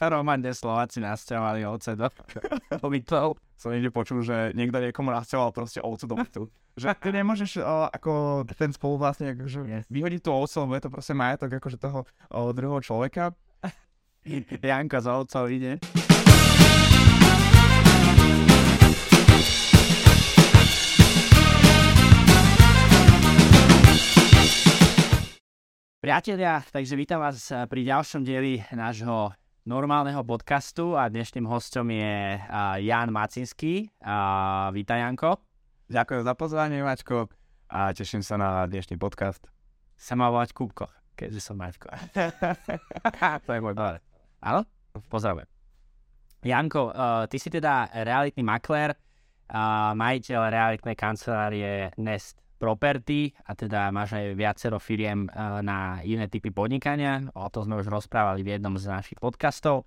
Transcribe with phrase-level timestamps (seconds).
[0.00, 2.10] Roman, kde Slováci nasťahovali ovce do
[2.92, 3.38] bytov.
[3.54, 6.42] Som niekde počul, že niekto niekomu nasťahoval proste ovcu do bytu.
[6.74, 9.86] Že ty nemôžeš o, ako ten spoluvlastník akože Yes.
[9.86, 12.02] vyhodiť tú ovcu, lebo je to proste majetok akože toho
[12.34, 13.30] o, druhého človeka.
[14.58, 15.78] Janko za ovcov ide.
[26.04, 29.32] Priatelia, takže vítam vás pri ďalšom dieli nášho
[29.64, 33.88] normálneho podcastu a dnešným hostom je a, Jan Macinský.
[34.04, 35.40] A, vítaj Janko.
[35.88, 37.32] Ďakujem za pozvanie, Mačko,
[37.72, 39.40] a teším sa na dnešný podcast.
[39.96, 41.88] Sa má volať Kúbko, keďže som Maťko.
[43.44, 44.04] to je môj bar.
[44.44, 44.68] Áno?
[45.08, 45.48] Pozdravujem.
[46.44, 53.92] Janko, uh, ty si teda realitný maklér, uh, majiteľ realitnej kancelárie Nest Property a teda
[53.92, 57.20] máš aj viacero firiem uh, na iné typy podnikania.
[57.36, 59.84] O tom sme už rozprávali v jednom z našich podcastov.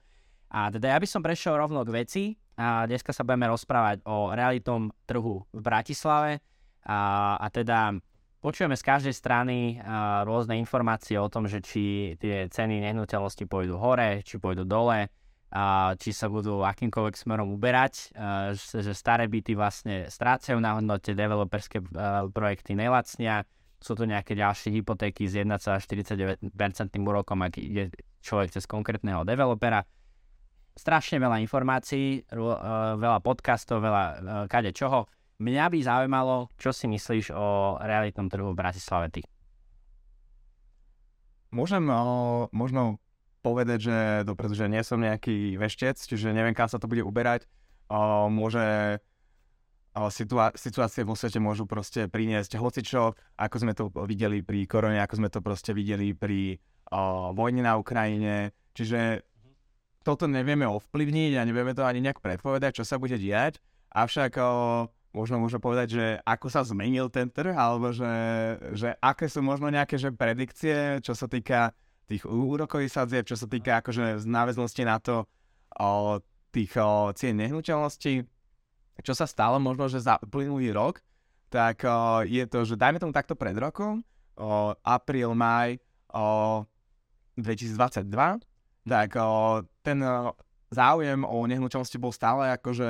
[0.54, 2.24] A teda ja by som prešiel rovno k veci.
[2.58, 6.42] A dneska sa budeme rozprávať o realitnom trhu v Bratislave.
[6.86, 7.98] A, a teda
[8.38, 13.82] počujeme z každej strany a, rôzne informácie o tom, že či tie ceny nehnuteľnosti pôjdu
[13.82, 15.10] hore, či pôjdu dole,
[15.48, 20.76] a či sa budú akýmkoľvek smerom uberať, a, že, že staré byty vlastne strácajú na
[20.76, 23.48] hodnote, developerské a, projekty nelacnia,
[23.80, 26.42] sú tu nejaké ďalšie hypotéky s 1,49%
[27.00, 29.86] úrokom, ak ide človek cez konkrétneho developera.
[30.76, 34.04] Strašne veľa informácií, a, veľa podcastov, veľa
[34.52, 35.08] kade čoho.
[35.38, 39.22] Mňa by zaujímalo, čo si myslíš o realitnom trhu v Bratislave ty.
[41.54, 41.86] Môžem
[42.52, 43.00] možno
[43.42, 47.46] povedať, že dopredu, že nie som nejaký veštec, čiže neviem, kam sa to bude uberať.
[48.32, 49.00] Môže
[50.54, 55.30] situácie vo svete môžu proste priniesť hocičo, ako sme to videli pri korone, ako sme
[55.34, 56.62] to proste videli pri
[57.34, 58.54] vojne na Ukrajine.
[58.78, 59.26] Čiže
[60.06, 63.58] toto nevieme ovplyvniť a nevieme to ani nejak predpovedať, čo sa bude diať.
[63.92, 64.38] Avšak
[65.18, 68.14] možno môžem povedať, že ako sa zmenil ten trh, alebo že,
[68.78, 71.74] že aké sú možno nejaké že predikcie, čo sa týka
[72.08, 75.28] tých úrokových sadzieb, čo sa týka akože z náväznosti na to
[75.76, 76.24] o,
[76.56, 78.24] tých o, cien nehnuteľností.
[79.04, 81.04] Čo sa stalo možno, že za uplynulý rok,
[81.52, 84.02] tak o, je to, že dajme tomu takto pred rokom,
[84.40, 85.76] o, apríl, maj
[86.16, 86.64] o,
[87.36, 88.08] 2022,
[88.88, 90.32] tak o, ten o,
[90.72, 92.88] záujem o nehnuteľnosti bol stále akože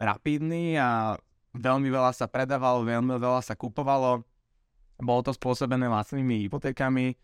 [0.00, 1.20] rapidný a
[1.52, 4.24] veľmi veľa sa predávalo, veľmi veľa sa kupovalo.
[5.02, 7.16] Bolo to spôsobené lacnými hypotékami.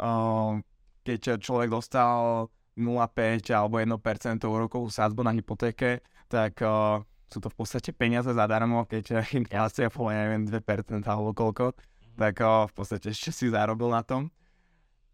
[0.00, 0.56] O,
[1.04, 2.48] keď človek dostal
[2.80, 6.00] 0,5 alebo 1% úrokovú sázbu na hypotéke,
[6.32, 11.76] tak o, sú to v podstate peniaze zadarmo, keď inflácia bola, neviem, 2% alebo koľko,
[12.16, 14.32] tak o, v podstate ešte si zarobil na tom.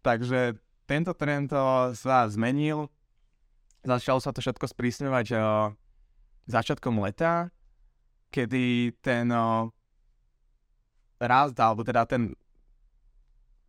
[0.06, 0.54] Takže
[0.86, 1.50] tento trend
[1.98, 2.86] sa zmenil.
[3.82, 5.34] Začalo sa to všetko sprísňovať
[6.46, 7.50] začiatkom leta,
[8.30, 9.26] kedy ten
[11.18, 12.38] rast, alebo teda ten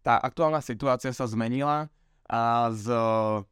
[0.07, 1.91] tá aktuálna situácia sa zmenila
[2.31, 3.43] a z o,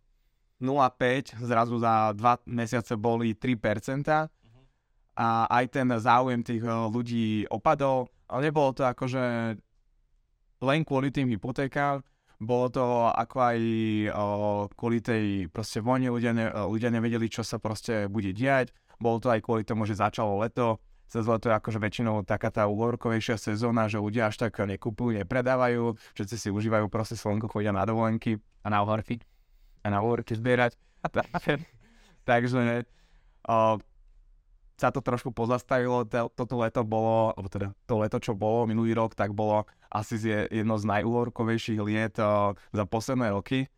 [0.64, 4.08] 0,5 zrazu za 2 mesiace boli 3%
[5.20, 9.24] a aj ten záujem tých o, ľudí opadol, ale nebolo to akože
[10.64, 12.00] len kvôli tým hypotékám,
[12.40, 13.60] bolo to ako aj
[14.16, 14.26] o,
[14.80, 19.28] kvôli tej proste vojne, ľudia, ne, ľudia nevedeli, čo sa proste bude diať, bolo to
[19.28, 23.86] aj kvôli tomu, že začalo leto, cez leto je akože väčšinou taká tá uhorkovejšia sezóna,
[23.86, 28.74] že ľudia až tak nekupujú, nepredávajú, všetci si užívajú proste slnko, chodia na dovolenky A
[28.74, 29.22] na uhorky?
[29.86, 30.74] a na uhorky zbierať.
[32.30, 32.90] Takže
[33.46, 33.78] o,
[34.76, 38.98] sa to trošku pozastavilo, to, toto leto bolo, alebo teda to leto, čo bolo minulý
[38.98, 40.18] rok, tak bolo asi
[40.50, 43.70] jedno z najúhorkovejších liet o, za posledné roky.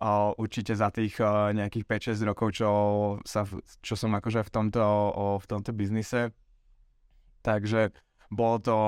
[0.00, 2.68] O, určite za tých o, nejakých 5-6 rokov, čo,
[3.28, 3.44] sa,
[3.84, 4.80] čo som akože v tomto,
[5.12, 6.32] o, v tomto biznise.
[7.44, 7.92] Takže
[8.32, 8.78] bolo to,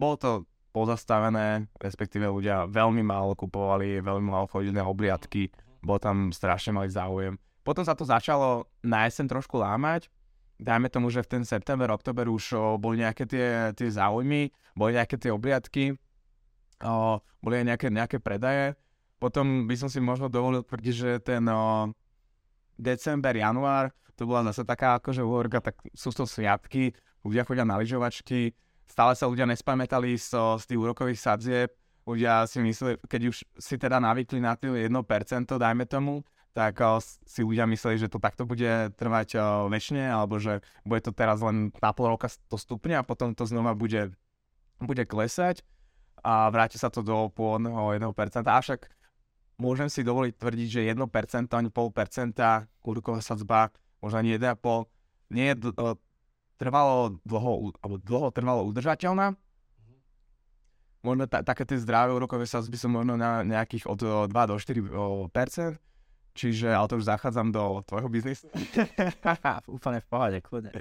[0.00, 0.30] bolo to
[0.72, 5.52] pozastavené, respektíve ľudia veľmi málo kupovali, veľmi málo chodili na obliadky,
[5.84, 7.36] bol tam strašne malý záujem.
[7.62, 10.08] Potom sa to začalo na jeseň trošku lámať,
[10.56, 15.20] dajme tomu, že v ten september, oktober už boli nejaké tie, tie záujmy, boli nejaké
[15.20, 15.94] tie obliadky,
[16.80, 18.74] o, boli aj nejaké, nejaké predaje.
[19.20, 21.92] Potom by som si možno dovolil tvrdiť, že ten o,
[22.80, 27.78] december, január, to bola zase taká akože úhorka, tak sú to sviatky, ľudia chodia na
[27.78, 28.54] lyžovačky,
[28.86, 31.70] stále sa ľudia nespamätali z, z tých úrokových sadzieb,
[32.06, 34.90] ľudia si mysleli, keď už si teda navykli na tie 1%,
[35.46, 39.40] dajme tomu, tak o, si ľudia mysleli, že to takto bude trvať
[39.72, 43.48] väčšine, alebo že bude to teraz len na pol roka to stupne a potom to
[43.48, 44.12] znova bude,
[44.76, 45.64] bude klesať
[46.20, 48.44] a vráti sa to do pôvodného 1%.
[48.44, 48.92] Avšak
[49.56, 52.36] môžem si dovoliť tvrdiť, že 1%, ani 0,5%
[52.84, 53.72] úroková sadzba,
[54.04, 55.56] možno ani 1,5, nie je
[56.56, 59.36] trvalo dlho, alebo dlho trvalo udržateľná.
[61.02, 65.82] Možno ta, také tie zdravé úrokové sadzby sú možno na nejakých od 2 do 4
[66.32, 68.48] Čiže, ale to už zachádzam do tvojho biznisu.
[69.76, 70.72] Úplne v pohode, kľudne.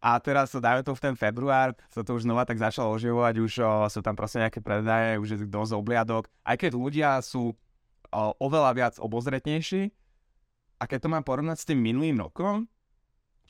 [0.00, 3.52] A teraz, dajme to v ten február, sa to už znova tak začalo oživovať, už
[3.60, 6.24] o, sú tam proste nejaké predaje, už je dosť obliadok.
[6.40, 9.92] Aj keď ľudia sú o, oveľa viac obozretnejší,
[10.80, 12.64] a keď to mám porovnať s tým minulým rokom,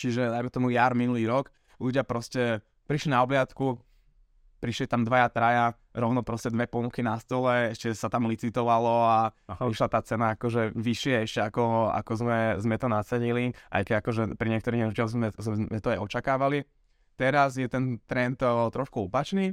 [0.01, 3.77] čiže dajme tomu jar minulý rok, ľudia proste prišli na obliadku,
[4.61, 5.67] prišli tam dvaja, traja,
[5.97, 9.69] rovno proste dve ponuky na stole, ešte sa tam licitovalo a Aha.
[9.69, 14.23] išla tá cena akože vyššie ešte ako, ako sme, sme to nacenili, aj keď akože
[14.37, 16.69] pri niektorých nehnuteľnostiach sme, sme to aj očakávali.
[17.17, 18.41] Teraz je ten trend
[18.73, 19.53] trošku opačný.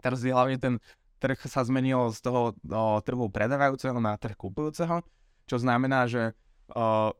[0.00, 0.74] Teraz je hlavne ten
[1.20, 5.04] trh sa zmenil z toho o, trhu predávajúceho na trh kupujúceho,
[5.44, 6.32] čo znamená, že
[6.72, 7.12] o,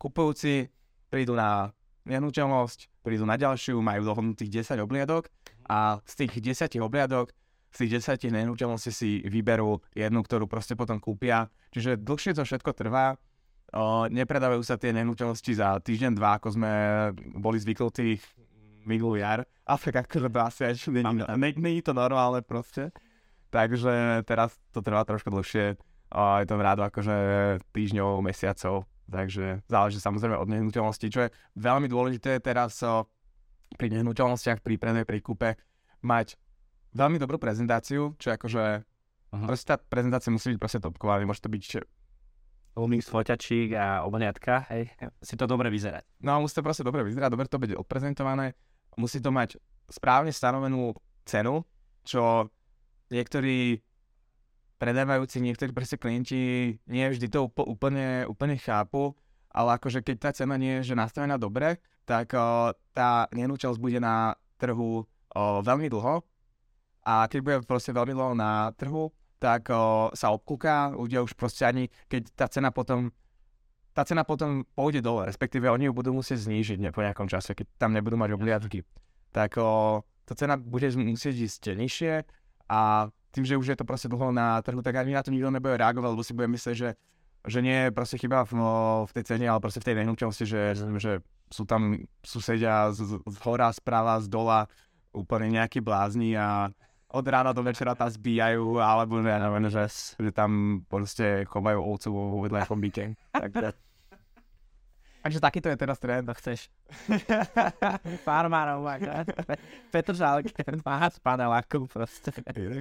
[0.00, 0.72] kupujúci
[1.12, 1.76] prídu na
[2.08, 5.28] nehnuteľnosť, prídu na ďalšiu, majú dohodnutých 10 obliadok
[5.68, 7.36] a z tých 10 obliadok,
[7.72, 11.52] z tých 10 nehnuteľností si vyberú jednu, ktorú proste potom kúpia.
[11.76, 13.20] Čiže dlhšie to všetko trvá.
[13.72, 16.72] O, nepredávajú sa tie nehnuteľnosti za týždeň, dva, ako sme
[17.36, 18.20] boli zvyknutí
[18.84, 19.48] minulý jar.
[19.64, 21.24] A tak akože to asi až není,
[21.56, 22.92] není to normálne proste.
[23.48, 25.80] Takže teraz to trvá trošku dlhšie.
[26.12, 27.16] O, je to v rádu akože
[27.72, 28.84] týždňov, mesiacov.
[29.12, 31.06] Takže záleží samozrejme od nehnuteľnosti.
[31.12, 33.04] Čo je veľmi dôležité teraz o,
[33.76, 35.48] pri nehnuteľnostiach, pri predaj, pri kúpe,
[36.00, 36.40] mať
[36.96, 39.46] veľmi dobrú prezentáciu, čo akože, uh-huh.
[39.46, 41.64] proste tá prezentácia musí byť proste topková, môže to byť
[42.72, 44.88] umýk foťačík a oblniatka, hej,
[45.20, 46.08] si to dobre vyzerať.
[46.24, 48.56] No musí to proste dobre vyzerať, dobre to byť odprezentované,
[48.96, 49.60] musí to mať
[49.92, 50.96] správne stanovenú
[51.28, 51.68] cenu,
[52.00, 52.48] čo
[53.12, 53.76] niektorí
[54.82, 59.14] predávajúci, niektorí proste klienti nie vždy to úplne, úplne chápu,
[59.54, 64.02] ale akože keď tá cena nie je že nastavená dobre, tak o, tá nenúčasť bude
[64.02, 65.06] na trhu o,
[65.62, 66.26] veľmi dlho
[67.06, 71.62] a keď bude proste veľmi dlho na trhu, tak o, sa obkúka, ľudia už proste
[71.62, 73.14] ani, keď tá cena potom
[73.92, 77.52] tá cena potom pôjde dole, respektíve oni ju budú musieť znížiť ne, po nejakom čase,
[77.52, 78.88] keď tam nebudú mať obliadky.
[79.36, 82.14] Tak o, tá cena bude musieť ísť nižšie
[82.72, 85.48] a tým, že už je to proste dlho na trhu, tak ani na to nikto
[85.48, 86.90] nebude reagovať, lebo si bude myslieť, že
[87.42, 88.70] že nie je proste chyba v, no,
[89.10, 91.12] v tej cene, ale proste v tej nehnuteľnosti, že, že
[91.50, 94.70] sú tam susedia z, z hora, z prava, z dola,
[95.10, 96.70] úplne nejakí blázni a
[97.12, 99.84] od rána do večera tam zbíjajú, alebo ja neviem, že,
[100.16, 103.04] že tam proste chovajú ovcu vo vedľajšom byte.
[103.42, 103.68] Takže,
[105.22, 106.26] takže takýto je teraz trend.
[106.28, 106.68] To chceš.
[108.26, 108.84] Farmárov,
[109.88, 110.52] Petržálke,
[110.82, 112.34] má s panelákom proste.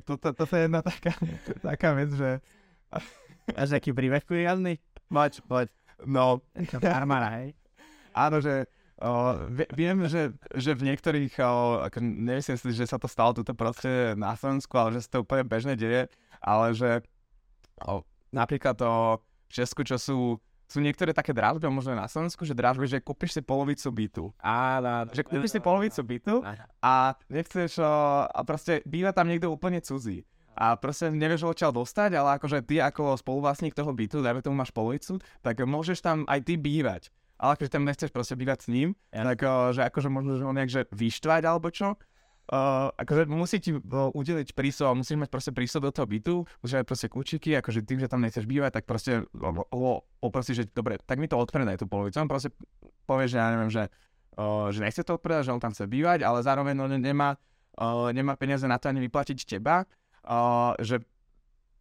[0.03, 1.13] Toto, toto je jedna taká,
[1.61, 2.41] taká vec, že
[3.51, 4.77] Máš nejaký príbeh kuriózny?
[5.07, 5.67] Poď, poď.
[6.03, 6.43] No.
[6.81, 7.55] Farmára, hej?
[8.11, 8.67] Áno, že
[8.99, 9.37] o,
[9.71, 14.17] viem, že, že v niektorých, o, ako, nemyslím si, že sa to stalo tuto proste
[14.19, 16.11] na Slovensku, ale že sa to úplne bežne deje,
[16.43, 17.05] ale že
[17.85, 18.03] o,
[18.35, 20.19] napríklad to v Česku, čo sú
[20.71, 24.23] sú niektoré také dražby, možno na Slovensku, že dražby, že kúpiš si polovicu bytu.
[24.39, 25.11] Áno.
[25.11, 26.35] Že kúpiš si polovicu bytu
[26.79, 27.91] a nechceš, o,
[28.23, 30.23] a proste býva tam niekto úplne cudzí
[30.55, 34.59] a proste nevieš ho odtiaľ dostať, ale akože ty ako spoluvlastník toho bytu, dajme tomu
[34.59, 37.11] máš polovicu, tak môžeš tam aj ty bývať.
[37.41, 39.25] Ale akože tam nechceš proste bývať s ním, ja.
[39.25, 39.41] tak
[39.73, 41.97] že akože možno, že on nejakže vyštvať alebo čo,
[42.51, 46.83] Uh, akože musí ti uh, udeliť prísov, musíš mať proste prísov do toho bytu, musíš
[46.83, 49.23] mať proste kľúčiky, akože tým, že tam nechceš bývať, tak proste
[49.71, 52.19] ho poprosíš, že dobre, tak mi to odpredaj tú polovicu.
[52.19, 52.51] On proste
[53.07, 53.87] povie, že ja neviem, že,
[54.35, 57.39] uh, že nechce to odpredať, že on tam chce bývať, ale zároveň on nemá,
[57.79, 59.87] uh, nemá peniaze na to ani vyplatiť teba,
[60.27, 60.99] uh, že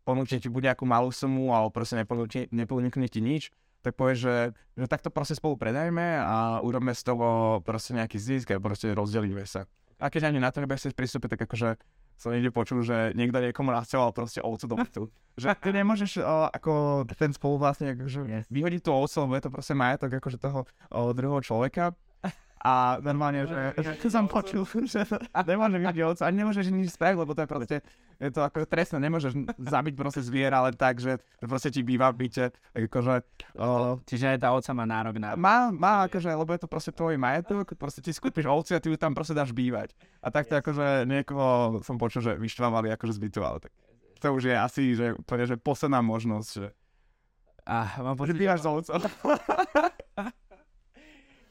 [0.06, 3.50] ponúkne ti buď nejakú malú sumu, alebo proste neponúkne, neponúkne ti nič,
[3.82, 8.54] tak povie, že, že takto proste spolu predajme a urobme z toho proste nejaký zisk
[8.54, 9.66] a proste rozdelíme sa.
[10.00, 11.76] A keď ani na to nebudeš pristúpiť, tak akože
[12.20, 15.02] som niekde počul, že niekto niekomu nasťahoval proste ovcu do bytu.
[15.40, 16.72] že ty nemôžeš o, ako
[17.16, 18.44] ten spoluvlastník akože yes.
[18.52, 21.96] vyhodiť tú ovcu, lebo je to proste majetok akože toho o, druhého človeka
[22.60, 23.72] a normálne, že,
[24.04, 25.08] že som počul, že
[25.48, 27.76] nemôže byť ovca, ani nemôžeš nič spraviť, lebo to je proste,
[28.20, 32.28] je to ako trestné, nemôžeš zabiť proste zviera, ale tak, že proste ti býva v
[32.28, 33.14] byte, akože...
[33.56, 35.32] O, Čiže aj tá ovca má nárok na...
[35.40, 38.92] Má, má, akože, lebo je to proste tvoj majetok, proste ti skúpiš ovci a ty
[38.92, 39.96] ju tam proste dáš bývať.
[40.20, 40.60] A takto yes.
[40.60, 43.72] akože niekoho som počul, že vyštvávali akože zbytu, ale tak
[44.20, 46.68] to už je asi, že to je, že posledná možnosť, že...
[47.64, 49.00] A mám pocit, že bývaš s ovcom.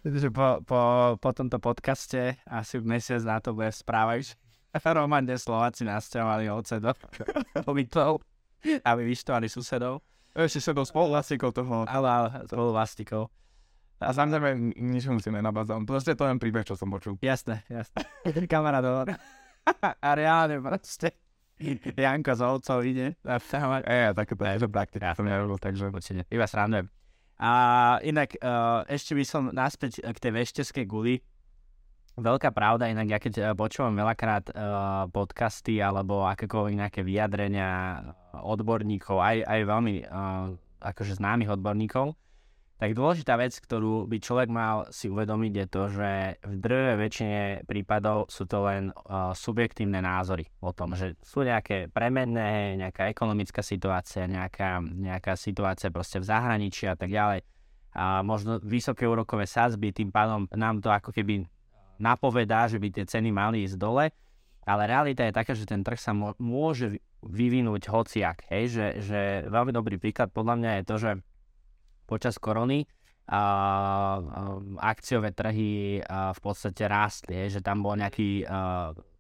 [0.05, 0.81] že po, po,
[1.19, 4.33] po tomto podcaste asi mesiac na to bude správať, že
[4.93, 6.93] Roman, kde Slováci nasťahovali ovce do
[7.73, 8.21] bytov.
[8.89, 10.03] aby vyštovali susedov.
[10.35, 11.83] Ešte sa do spoluvlastníkov toho.
[11.89, 13.27] Ale, ale spoluvlastníkov.
[13.99, 15.83] A samozrejme, nič musíme nabázať.
[15.83, 17.19] Proste to len príbeh, čo som počul.
[17.19, 18.07] Jasné, jasné.
[18.47, 18.83] Kamarát
[20.05, 21.11] A reálne proste.
[21.59, 23.19] Janko z ovcov ide.
[23.19, 25.11] E, takéto je to praktika.
[25.19, 25.91] To nerobil, takže...
[25.91, 26.87] Určite, iba srandujem.
[27.39, 27.51] A
[28.03, 31.23] inak, uh, ešte by som naspäť k tej vešteskej guli.
[32.19, 38.03] Veľká pravda, inak ja keď eh, počúvam veľakrát uh, podcasty alebo akékoľvek nejaké vyjadrenia
[38.43, 40.51] odborníkov, aj, aj veľmi uh,
[40.83, 42.19] akože známych odborníkov,
[42.79, 46.11] tak dôležitá vec, ktorú by človek mal si uvedomiť, je to, že
[46.47, 51.91] v drve väčšine prípadov sú to len uh, subjektívne názory o tom, že sú nejaké
[51.91, 57.43] premenné, nejaká ekonomická situácia, nejaká, nejaká situácia proste v zahraničí a tak ďalej.
[57.99, 61.43] A možno vysoké úrokové sázby, tým pádom nám to ako keby
[61.99, 64.07] napovedá, že by tie ceny mali ísť dole,
[64.63, 68.47] ale realita je taká, že ten trh sa môže vyvinúť hociak.
[68.47, 68.71] Hej?
[68.71, 69.19] Že, že
[69.51, 71.11] veľmi dobrý príklad podľa mňa je to, že
[72.09, 72.89] počas korony
[73.29, 73.41] a,
[74.81, 78.49] akciové trhy v podstate rástli, že tam bol nejaký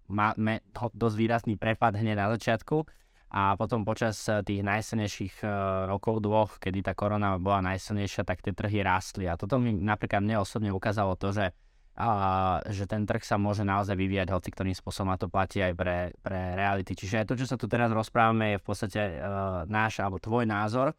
[0.09, 2.81] ma, me, dosť výrazný prepad hneď na začiatku
[3.29, 5.45] a potom počas tých najsilnejších
[5.85, 10.25] rokov dvoch, kedy tá korona bola najsilnejšia, tak tie trhy rástli a toto mi napríklad
[10.25, 11.53] mne osobne ukázalo to, že
[11.99, 15.75] a, že ten trh sa môže naozaj vyvíjať hoci ktorým spôsobom a to platí aj
[15.75, 16.95] pre, pre reality.
[16.95, 20.95] Čiže to, čo sa tu teraz rozprávame, je v podstate uh, náš alebo tvoj názor,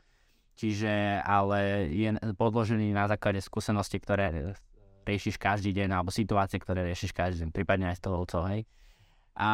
[0.61, 4.53] Čiže ale je podložený na základe skúsenosti, ktoré
[5.09, 8.69] riešiš každý deň, alebo situácie, ktoré riešiš každý deň, prípadne aj s tou hej.
[9.41, 9.51] A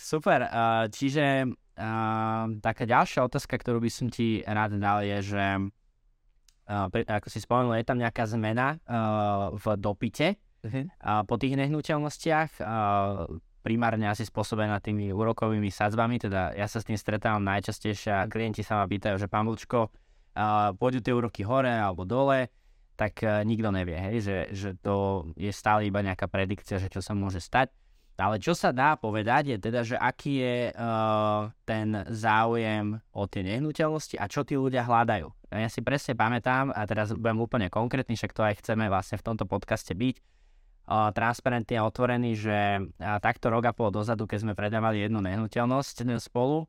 [0.00, 5.44] super, uh, čiže uh, taká ďalšia otázka, ktorú by som ti rád dal je, že
[5.60, 10.88] uh, ako si spomenul, je tam nejaká zmena uh, v dopite uh-huh.
[10.88, 13.28] uh, po tých nehnuteľnostiach, uh,
[13.60, 18.64] primárne asi spôsobená tými úrokovými sadzbami, teda ja sa s tým stretávam najčastejšie a klienti
[18.64, 19.92] sa ma pýtajú, že pán Vlčko,
[20.36, 22.52] a pôjdu tie úroky hore alebo dole,
[22.92, 27.00] tak uh, nikto nevie, hej, že, že to je stále iba nejaká predikcia, že čo
[27.00, 27.72] sa môže stať.
[28.16, 33.44] Ale čo sa dá povedať je teda, že aký je uh, ten záujem o tie
[33.44, 35.28] nehnuteľnosti a čo tí ľudia hľadajú.
[35.52, 39.26] Ja si presne pamätám, a teraz budem úplne konkrétny, však to aj chceme vlastne v
[39.28, 44.48] tomto podcaste byť, uh, transparentný a otvorený, že uh, takto rok a pol dozadu, keď
[44.48, 46.64] sme predávali jednu nehnuteľnosť spolu,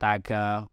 [0.00, 0.64] tak uh,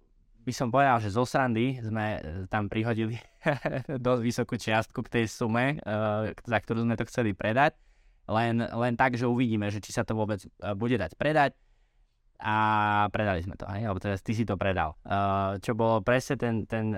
[0.43, 2.19] by som povedal, že zo srandy sme e,
[2.51, 3.15] tam prihodili
[4.05, 7.75] dosť vysokú čiastku k tej sume, uh, za ktorú sme to chceli predať.
[8.27, 11.55] Len, len tak, že uvidíme, že či sa to vôbec uh, bude dať predať.
[12.43, 12.55] A
[13.07, 13.87] predali sme to, hej?
[13.87, 14.99] alebo teda ty si to predal.
[15.63, 16.91] Čo bolo presne ten, ten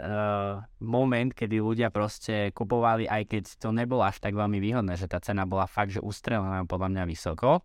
[0.82, 5.22] moment, kedy ľudia proste kupovali, aj keď to nebolo až tak veľmi výhodné, že tá
[5.22, 7.62] cena bola fakt, že ustrelená podľa mňa vysoko,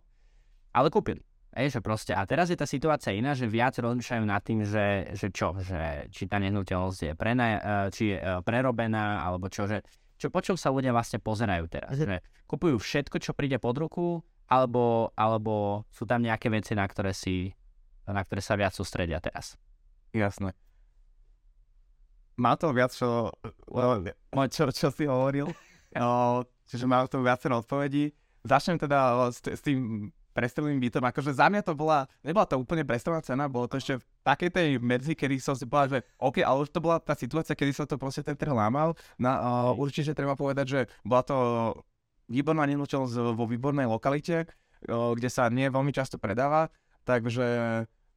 [0.77, 1.25] ale kúpili.
[1.51, 5.11] Ej, že proste, a teraz je tá situácia iná, že viac rozmýšľajú nad tým, že,
[5.19, 7.59] že čo, že či tá nehnuteľnosť je, prena, e,
[7.91, 9.83] či je e, prerobená, alebo čo, že
[10.15, 11.99] čo, po čom sa ľudia vlastne pozerajú teraz.
[11.99, 17.11] Že kupujú všetko, čo príde pod ruku, alebo, alebo sú tam nejaké veci, na ktoré,
[17.11, 17.51] si,
[18.07, 19.59] na ktoré sa viac sústredia teraz.
[20.15, 20.55] Jasné.
[22.39, 23.27] Má to viac, čo,
[24.55, 25.51] čo, čo si hovoril,
[26.69, 28.15] čiže má to viacero odpovedí.
[28.47, 31.03] Začnem teda s, s tým prestreleným bytom.
[31.03, 34.49] Akože za mňa to bola, nebola to úplne prestrelená cena, bolo to ešte v takej
[34.51, 37.71] tej medzi, kedy som si povedal, že OK, ale už to bola tá situácia, kedy
[37.75, 38.95] sa to proste ten trh lámal.
[39.19, 41.37] Na, uh, určite treba povedať, že bola to
[42.31, 46.71] výborná nenúteľnosť vo výbornej lokalite, uh, kde sa nie veľmi často predáva,
[47.03, 47.45] takže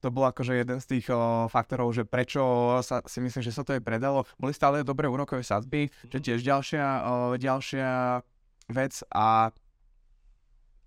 [0.04, 3.64] to bol akože jeden z tých uh, faktorov, že prečo sa, si myslím, že sa
[3.64, 4.28] to aj predalo.
[4.36, 8.20] Boli stále dobré úrokové sadzby, čo tiež ďalšia, uh, ďalšia
[8.68, 9.52] vec a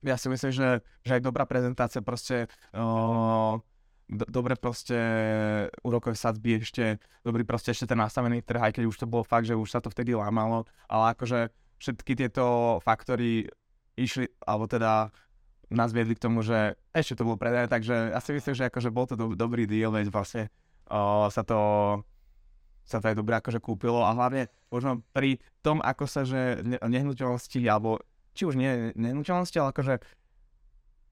[0.06, 3.58] ja si myslím, že, že aj dobrá prezentácia proste uh,
[4.08, 4.98] do, dobre proste
[5.84, 9.46] úrokové sadzby ešte, dobrý proste ešte ten nastavený trh, aj keď už to bolo fakt,
[9.50, 13.51] že už sa to vtedy lámalo, ale akože všetky tieto faktory
[14.00, 15.12] išli, alebo teda
[15.68, 18.89] nás viedli k tomu, že ešte to bolo predané, takže ja si myslím, že akože
[18.89, 20.48] bol to do, dobrý deal, veď vlastne
[20.88, 21.60] uh, sa to
[22.88, 27.60] sa to aj dobre akože kúpilo a hlavne možno pri tom, ako sa že nehnuteľnosti
[27.68, 28.00] alebo
[28.38, 29.96] či už nie nenúteľnosti, ale akože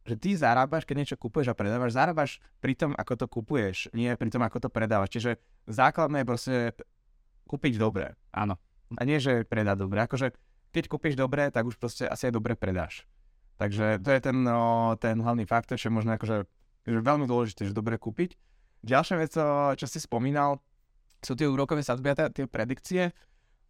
[0.05, 4.13] že ty zarábaš, keď niečo kupuješ a predávaš, zarábaš pri tom, ako to kupuješ, nie
[4.13, 5.09] pri tom, ako to predávaš.
[5.17, 6.55] Čiže základné je proste
[7.49, 8.13] kúpiť dobre.
[8.29, 8.61] Áno.
[8.93, 10.05] A nie, že predať dobre.
[10.05, 10.37] Akože
[10.69, 13.09] keď kúpiš dobre, tak už proste asi aj dobre predáš.
[13.57, 16.45] Takže to je ten, no, ten hlavný faktor, čo je možno akože
[16.85, 18.37] že veľmi dôležité, že dobre kúpiť.
[18.85, 19.33] Ďalšia vec,
[19.73, 20.61] čo si spomínal,
[21.25, 23.09] sú tie úrokové sadzby a tie predikcie.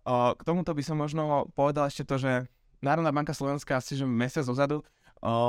[0.04, 2.52] K tomuto by som možno povedal ešte to, že
[2.86, 4.86] Národná banka Slovenska asi že mesiac dozadu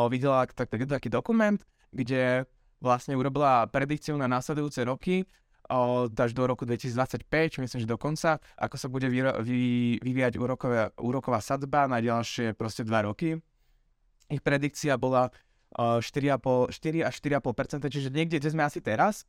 [0.08, 1.60] videla tak, tak, taký dokument,
[1.92, 2.48] kde
[2.80, 5.28] vlastne urobila predikciu na následujúce roky
[5.68, 9.98] o, až do roku 2025, čo myslím, že do konca, ako sa bude vyro- vy-
[10.00, 13.36] vyvíjať úroková, úroková sadzba na ďalšie proste 2 roky.
[14.30, 15.32] Ich predikcia bola
[15.74, 19.26] o, 4,5, 4 až 4,5%, čiže niekde, kde sme asi teraz,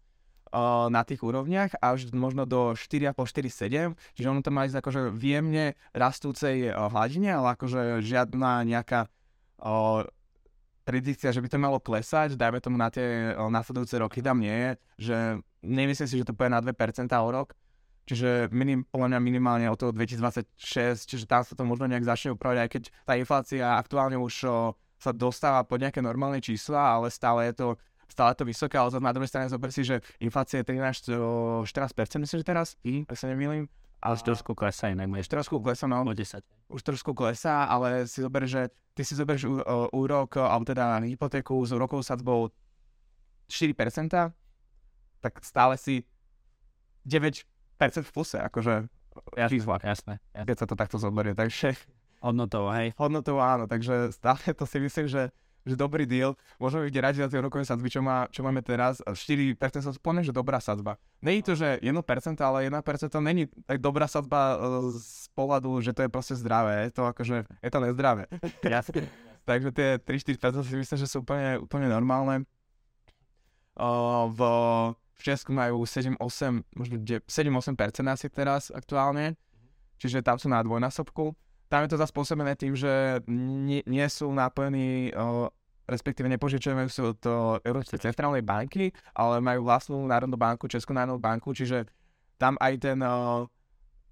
[0.89, 5.65] na tých úrovniach, až možno do 4,5-4,7, čiže ono to má ísť akože v jemne
[5.91, 9.11] rastúcej hladine, ale akože žiadna nejaká
[9.59, 10.05] o,
[10.87, 14.71] predikcia, že by to malo klesať, dajme tomu na tie následujúce roky, tam nie je,
[14.97, 15.17] že
[15.67, 17.51] nemyslím si, že to pôjde na 2% o rok,
[18.07, 20.47] čiže minim, podľa mňa minimálne od toho 2026,
[21.11, 24.55] čiže tam sa to možno nejak začne upravať, aj keď tá inflácia aktuálne už o,
[24.95, 27.67] sa dostáva pod nejaké normálne čísla, ale stále je to
[28.07, 32.47] stále to vysoké, ale na druhej strane zober si, že inflácia je 13-14%, myslím, že
[32.47, 35.09] teraz, ak sa nemýlim, ale už trošku klesá inak.
[35.09, 36.05] Už trošku klesá, no.
[36.05, 36.45] O 10.
[36.69, 41.57] Už trošku klesá, ale si zober, že ty si zoberieš o- úrok, alebo teda hypotéku
[41.65, 42.53] s úrokovou sadzbou
[43.49, 43.73] 4%,
[45.17, 46.05] tak stále si
[47.05, 47.43] 9%
[48.03, 48.85] v pluse, akože
[49.33, 50.45] Jasné, čísla, jasné, jasné.
[50.45, 51.33] keď sa to takto zoberie.
[51.33, 51.73] Takže
[52.21, 52.93] Hodnotovo, hej.
[52.97, 55.33] hodnotovo áno, takže stále to si myslím, že,
[55.67, 56.33] že dobrý deal.
[56.55, 59.03] Môžeme byť radi za tie úrokové sadzby, čo, má, čo máme teraz.
[59.03, 60.95] 4% som spomínam, že dobrá sadzba.
[61.19, 61.91] Není to, že 1%,
[62.39, 62.79] ale 1%
[63.19, 66.87] není tak dobrá sadzba e, z pohľadu, že to je proste zdravé.
[66.87, 68.23] Je to akože, je to nezdravé.
[68.63, 69.11] Jasné.
[69.47, 72.43] Takže tie 3-4% si myslím, že sú úplne, úplne normálne.
[73.77, 74.41] Uh, v,
[75.15, 76.19] v Česku majú 7-8,
[76.73, 77.77] možno 7-8%
[78.09, 79.37] asi teraz aktuálne,
[80.01, 81.31] čiže tam sú na dvojnásobku.
[81.67, 85.11] Tam je to zase spôsobené tým, že nie, nie sú napojení,
[85.83, 91.51] respektíve nepožičujú sú to Európskej centrálnej banky, ale majú vlastnú národnú banku, Českú národnú banku,
[91.51, 91.87] čiže
[92.39, 92.99] tam aj ten,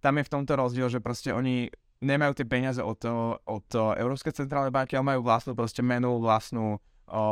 [0.03, 1.71] tam je v tomto rozdiel, že proste oni
[2.03, 2.99] nemajú tie peniaze od,
[3.47, 6.75] od Európskej centrálnej banky, ale majú vlastnú proste menu, vlastnú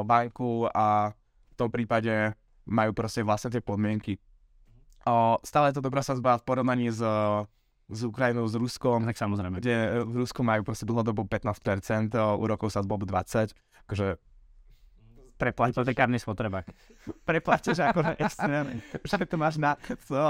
[0.08, 1.12] banku a
[1.52, 2.32] v tom prípade
[2.64, 4.16] majú proste vlastne tie podmienky.
[5.44, 7.04] Stále je to dobrá sazba v porovnaní s,
[7.90, 9.60] s Ukrajinou, s Ruskom, Tak samozrejme.
[9.60, 13.52] kde v Rusku majú proste dlhodobo 15%, o, úrokov sazbou 20%,
[13.86, 14.18] akože
[15.34, 16.62] Preplať hypotekárny spotrebák.
[17.90, 19.74] akože jasne, že to máš na,
[20.06, 20.22] so,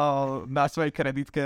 [0.48, 1.44] na svojej kreditke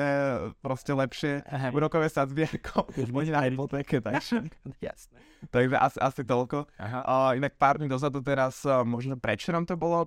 [0.62, 1.74] proste lepšie Hej.
[1.74, 2.86] úrokové sadzby ako
[3.18, 4.46] oni na hypotéke, takže,
[4.88, 5.18] Jasné.
[5.50, 6.70] takže asi, asi toľko.
[6.78, 7.00] Aha.
[7.04, 10.06] Uh, inak pár dní dozadu teraz, uh, možno predčerom to bolo,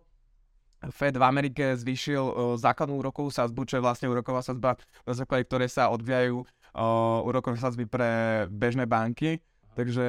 [0.88, 5.44] Fed v Amerike zvýšil uh, základnú úrokovú sadzbu, čo je vlastne úroková sadzba, na základe
[5.44, 9.44] ktorej sa odvíjajú uh, úrokové sadzby pre bežné banky.
[9.76, 10.04] Takže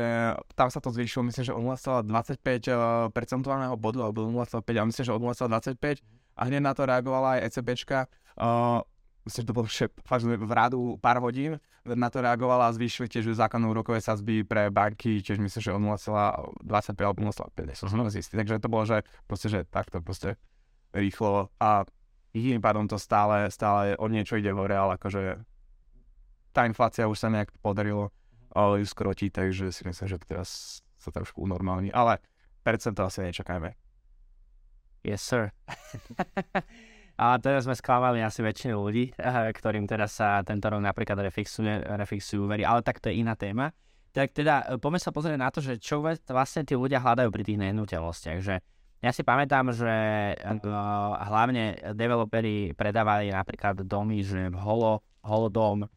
[0.58, 5.06] tam sa to zvýšilo, myslím, že o 0,25 uh, percentuálneho bodu, alebo 0,5, ale myslím,
[5.06, 6.02] že o 0,25
[6.40, 8.08] a hneď na to reagovala aj ECBčka.
[8.40, 8.80] Uh,
[9.28, 9.68] myslím, že to bolo
[10.08, 14.70] fakt v rádu pár hodín, na to reagovala a zvýšili tiež základné úrokové sadzby pre
[14.70, 18.38] banky, tiež myslím, že o 0,25 alebo 0,5, nie som si istý.
[18.38, 20.38] Takže to bolo, že proste, že takto proste
[20.96, 21.84] rýchlo a
[22.32, 25.44] tým pádom to stále, stále o niečo ide hore, ale akože
[26.56, 28.12] tá inflácia už sa nejak podarilo
[28.52, 30.50] ale ju skrotiť, takže si myslím, že teraz
[31.00, 32.20] sa trošku unormálni, ale
[32.62, 33.74] percento asi nečakajme.
[35.02, 35.56] Yes, sir.
[37.22, 39.14] A teraz sme sklamali asi väčšinu ľudí,
[39.58, 43.74] ktorým teraz sa tento rok napríklad refixuje, refixujú úvery, ale tak to je iná téma.
[44.12, 47.62] Tak teda poďme sa pozrieť na to, že čo vlastne tí ľudia hľadajú pri tých
[47.64, 48.40] nehnuteľnostiach.
[48.44, 48.56] Že
[49.02, 49.94] ja si pamätám, že
[50.38, 50.58] eh,
[51.26, 55.90] hlavne developeri predávali napríklad domy, že v holo, holodom,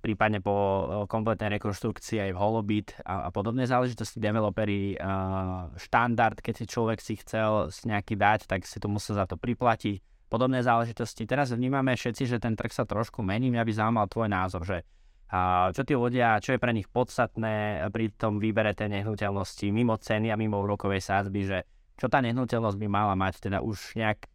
[0.00, 4.16] prípadne po eh, kompletnej rekonštrukcii aj v holobyt a, a podobné záležitosti.
[4.16, 9.20] Developeri uh, štandard, keď si človek si chcel si nejaký dať, tak si to musel
[9.20, 10.00] za to priplatiť.
[10.32, 11.24] Podobné záležitosti.
[11.24, 13.48] Teraz vnímame všetci, že ten trh sa trošku mení.
[13.48, 14.88] Mňa by zaujímal tvoj názor, že
[15.32, 20.00] uh, čo tí ľudia, čo je pre nich podstatné pri tom výbere tej nehnuteľnosti mimo
[20.00, 21.58] ceny a mimo úrokovej sádzby, že
[21.98, 24.30] čo tá nehnuteľnosť by mala mať, teda už nejak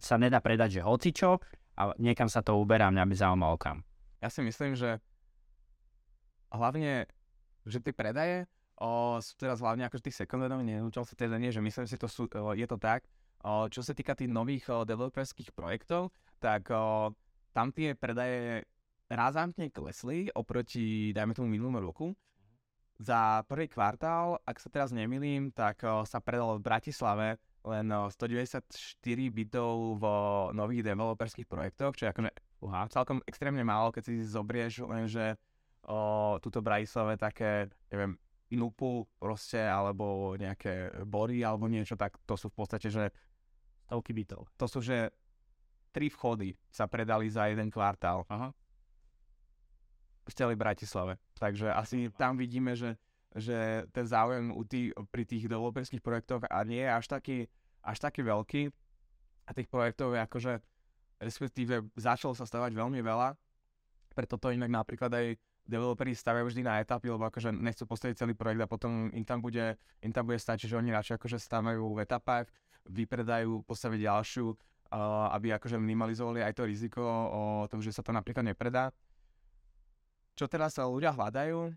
[0.00, 1.36] sa nedá predať, že hocičo
[1.76, 3.84] a niekam sa to uberá, mňa by zaujímalo kam.
[4.24, 4.96] Ja si myslím, že
[6.48, 7.04] hlavne,
[7.68, 8.48] že tie predaje
[8.80, 12.24] o, sú teraz hlavne akože tých sekundárnych nehnuteľností, teda nie, že myslím si, to sú,
[12.32, 13.04] o, je to tak.
[13.44, 16.08] O, čo sa týka tých nových o, developerských projektov,
[16.40, 17.12] tak o,
[17.52, 18.64] tam tie predaje
[19.12, 22.16] razantne klesli oproti, dajme tomu, minulému roku.
[22.96, 27.28] Za prvý kvartál, ak sa teraz nemýlim, tak o, sa predalo v Bratislave
[27.66, 28.64] len o, 194
[29.28, 30.16] bytov vo
[30.56, 32.32] nových developerských projektoch, čo je akože
[32.64, 35.36] Uha, celkom extrémne málo, keď si zobrieš lenže
[35.84, 38.16] o, túto Bratislave také, neviem,
[38.48, 43.10] Inupu proste, alebo nejaké Bory, alebo niečo, tak to sú v podstate, že
[43.86, 44.50] Stovky bytov.
[44.58, 45.14] to sú, že
[45.94, 48.50] tri vchody sa predali za jeden kvartál Aha.
[50.26, 51.22] v celej Bratislave.
[51.36, 52.96] Takže asi tam vidíme, že,
[53.36, 57.38] že ten záujem u tý, pri tých developerských projektoch a nie je až taký,
[57.84, 58.72] až taký veľký.
[59.46, 60.52] A tých projektov je akože
[61.20, 63.36] respektíve začalo sa stavať veľmi veľa,
[64.12, 65.26] preto to inak napríklad aj
[65.66, 69.42] developeri stavajú vždy na etapy, lebo akože nechcú postaviť celý projekt a potom im tam
[69.42, 72.46] bude, im tam bude stačiť, že oni radšej akože stavajú v etapách,
[72.86, 74.46] vypredajú, postaviť ďalšiu,
[75.34, 78.94] aby akože minimalizovali aj to riziko o tom, že sa to napríklad nepredá.
[80.36, 81.72] Čo teraz sa ľudia hľadajú?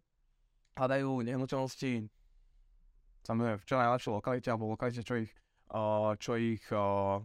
[0.76, 2.12] Hľadajú nehnuteľnosti
[3.24, 5.32] samozrejme v čo najlepšej lokalite alebo lokalite, čo ich,
[5.76, 7.20] uh, čo ich uh,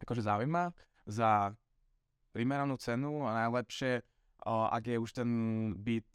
[0.00, 0.72] akože zaujíma
[1.04, 1.52] za
[2.32, 4.00] primeranú cenu a najlepšie
[4.48, 5.30] ak je už ten
[5.76, 6.08] byt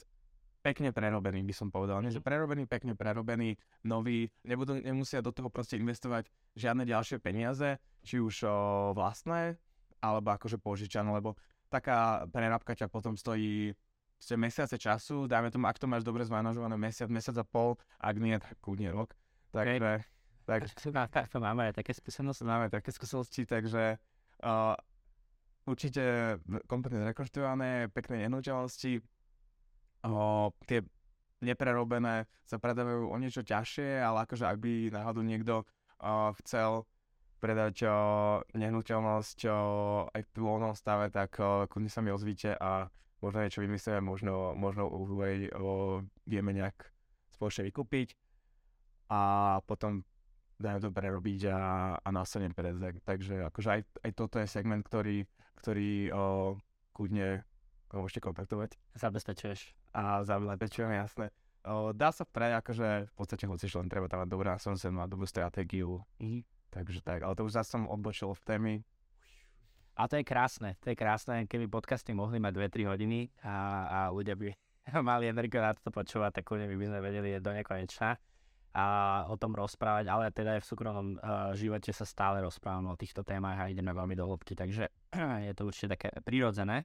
[0.65, 2.01] pekne prerobený, by som povedal.
[2.01, 2.25] Nie, že mhm.
[2.25, 3.53] prerobený, pekne prerobený,
[3.85, 6.25] nový, nebudú, nemusia do toho proste investovať
[6.57, 8.53] žiadne ďalšie peniaze, či už o,
[8.97, 9.61] vlastné,
[10.01, 11.37] alebo akože požičané, lebo
[11.69, 13.73] taká prerábka ťa potom stojí
[14.15, 18.15] ste mesiace času, dajme tomu, ak to máš dobre zmanažované, mesiac, mesiac a pol, ak
[18.15, 19.11] nie, tak kľudne rok.
[19.51, 20.01] Takže,
[20.47, 20.61] tak,
[21.11, 22.43] tak, to máme aj také skúsenosti.
[22.47, 23.99] Máme také skúsenosti, takže
[24.43, 24.75] uh,
[25.67, 26.37] určite
[26.69, 29.03] kompletne rekonštruované, pekné nehnuteľnosti.
[30.69, 30.79] tie
[31.43, 35.53] neprerobené sa predávajú o niečo ťažšie, ale akože ak by náhodou niekto
[35.99, 36.87] o, chcel
[37.39, 37.91] predať o,
[38.55, 39.53] nehnuteľnosť o,
[40.09, 42.89] aj v pôvodnom stave, tak o, kľudne sa mi ozvíte a
[43.21, 44.89] možno niečo vymyslíme, možno, možno
[45.21, 45.49] aj
[46.27, 46.75] vieme nejak
[47.33, 48.15] spoločne vykúpiť
[49.11, 49.21] a
[49.67, 50.01] potom
[50.55, 51.59] dáme to prerobiť a,
[51.99, 53.03] a následne predať.
[53.03, 55.27] Takže akože aj, aj toto je segment, ktorý,
[55.59, 56.55] ktorý o,
[56.95, 57.43] kľudne
[57.91, 58.79] ho môžete kontaktovať.
[58.95, 59.75] Zabezpečuješ.
[59.95, 61.31] A zabezpečujem, jasné.
[61.65, 65.09] O, dá sa vpred, akože v podstate hoci len treba tam mať dobrú nasadenú a
[65.09, 66.03] dobrú stratégiu.
[66.21, 66.41] Mm-hmm.
[66.75, 68.73] Takže tak, ale to už zase som odbočil v témy.
[69.95, 73.55] A to je krásne, to je krásne, keby podcasty mohli mať 2-3 hodiny a,
[73.87, 74.51] a ľudia by
[75.07, 78.19] mali energiu na to počúvať, tak kľudne by sme vedeli do nekonečna
[78.75, 78.85] a
[79.31, 83.23] o tom rozprávať, ale teda aj v súkromnom uh, živote sa stále rozprávame o týchto
[83.23, 84.91] témach a ideme veľmi do hĺbky, takže
[85.47, 86.83] je to určite také prirodzené.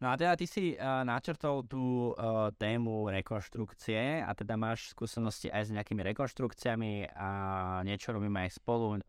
[0.00, 5.52] No a teda ty si uh, načrtol tú uh, tému rekonštrukcie a teda máš skúsenosti
[5.52, 7.28] aj s nejakými rekonštrukciami a
[7.84, 9.04] niečo robíme aj spolu,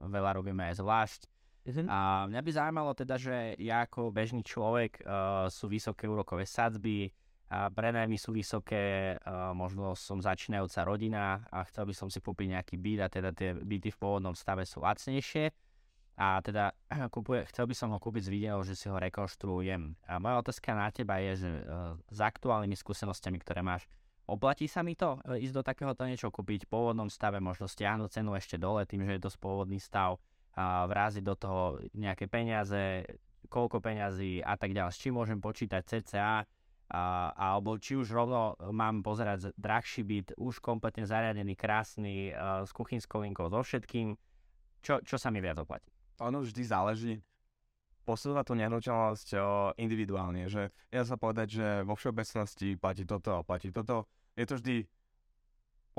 [0.00, 1.20] veľa robíme aj zvlášť.
[1.60, 1.86] Mm-hmm.
[1.92, 1.98] A
[2.32, 7.12] mňa by zaujímalo teda, že ja ako bežný človek uh, sú vysoké úrokové sadzby,
[7.50, 9.18] a prenajmy sú vysoké,
[9.58, 13.58] možno som začínajúca rodina a chcel by som si kúpiť nejaký byt a teda tie
[13.58, 15.50] byty v pôvodnom stave sú lacnejšie
[16.20, 16.70] a teda
[17.14, 19.98] kúpuje, chcel by som ho kúpiť z videa, že si ho rekonštruujem.
[20.06, 23.88] A moja otázka na teba je, že uh, s aktuálnymi skúsenostiami, ktoré máš,
[24.30, 28.22] oplatí sa mi to uh, ísť do takéhoto niečo kúpiť v pôvodnom stave, možno stiahnuť
[28.22, 30.22] cenu ešte dole tým, že je to pôvodný stav
[30.54, 31.62] a vráziť do toho
[31.94, 33.06] nejaké peniaze,
[33.50, 34.92] koľko peňazí a tak ďalej.
[34.94, 36.42] S čím môžem počítať cca,
[36.90, 37.02] a,
[37.34, 43.22] alebo či už rovno mám pozerať drahší byt, už kompletne zariadený, krásny, uh, s kuchynskou
[43.22, 44.18] linkou, so všetkým,
[44.82, 45.86] čo, čo sa mi viac oplatí?
[46.18, 47.14] Ono vždy záleží.
[48.00, 49.28] Posúva tú nehnuteľnosť
[49.78, 54.08] individuálne, že ja sa povedať, že vo všeobecnosti platí toto a platí toto.
[54.40, 54.76] Je to vždy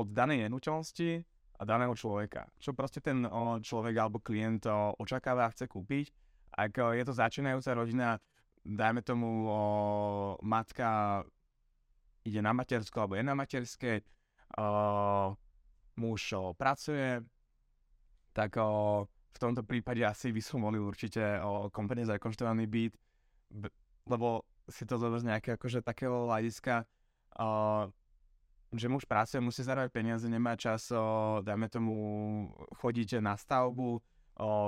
[0.01, 1.21] od danej nehnuteľnosti
[1.57, 2.49] a daného človeka.
[2.57, 3.21] Čo proste ten
[3.61, 4.65] človek alebo klient
[4.97, 6.09] očakáva a chce kúpiť.
[6.57, 8.17] Ak je to začínajúca rodina,
[8.65, 9.59] dajme tomu, o,
[10.41, 11.21] matka
[12.25, 14.01] ide na matersko alebo je na materské,
[14.57, 15.37] o,
[16.01, 17.23] muž o, pracuje,
[18.35, 22.93] tak o, v tomto prípade asi by som volil určite o kompletne zrekonštruovaný byt,
[24.11, 26.83] lebo si to zober z nejakého akože takého hľadiska,
[28.71, 31.93] že muž pracuje, musí zarábať peniaze, nemá čas, o, dajme tomu,
[32.79, 34.01] chodiť na stavbu, o,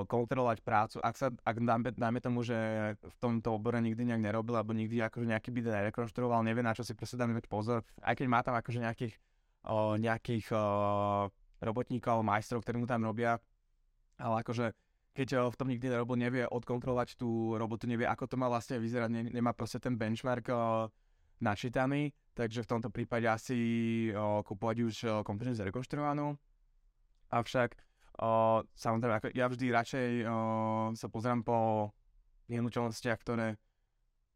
[0.04, 0.98] kontrolovať prácu.
[1.00, 2.56] Ak sa, ak dáme, dáme tomu, že
[3.00, 6.84] v tomto obore nikdy nejak nerobil, alebo nikdy akože nejaký byt nerekonštruoval, nevie na čo
[6.84, 9.16] si presne dáme pozor, aj keď má tam akože nejakých,
[9.72, 10.64] o, nejakých o,
[11.64, 13.40] robotníkov, majstrov, ktorí mu tam robia,
[14.20, 14.76] ale akože
[15.14, 19.10] keď v tom nikdy nerobil, nevie odkontrolovať tú robotu, nevie, ako to má vlastne vyzerať,
[19.14, 20.90] ne, nemá proste ten benchmark o,
[21.44, 23.58] načítaný, takže v tomto prípade asi
[24.16, 24.96] o, kúpovať už
[25.28, 26.40] kompletne zrekonštruovanú.
[27.30, 27.76] Avšak
[28.22, 30.34] O, samozrejme, ako ja vždy radšej o,
[30.94, 31.90] sa pozriem po
[32.46, 33.58] nehnuteľnostiach, ktoré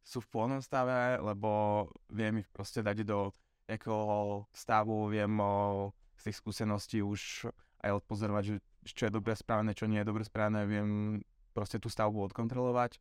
[0.01, 3.29] sú v pôvodnom stave, lebo viem ich proste dať do
[3.69, 7.53] nejakého stavu, viem o, z tých skúseností už
[7.85, 8.43] aj odpozorovať,
[8.81, 11.21] že čo je dobre správne, čo nie je dobre správne, viem
[11.53, 12.97] proste tú stavbu odkontrolovať.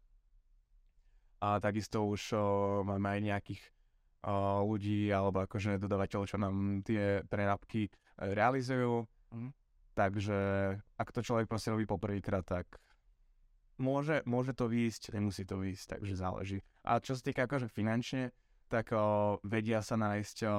[1.41, 2.41] A takisto už o,
[2.85, 3.73] máme aj nejakých o,
[4.67, 7.91] ľudí alebo akože dodavateľov, čo nám tie prerábky e,
[8.35, 9.07] realizujú.
[9.31, 9.55] Mm.
[9.97, 10.39] Takže
[10.77, 12.69] ak to človek proste robí poprvýkrát, tak
[13.81, 16.59] môže, môže to výjsť, nemusí to výjsť, takže záleží.
[16.85, 18.35] A čo sa týka akože finančne,
[18.69, 20.53] tak o, vedia sa nájsť o,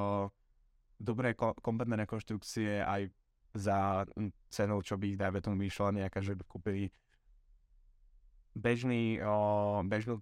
[0.98, 3.14] dobré ko- kompletné rekonštrukcie aj
[3.54, 4.10] za
[4.50, 6.90] cenu, čo by, dajme tomu, vyšla nejaká, že by kúpili
[8.58, 10.18] bežný, o, bežný,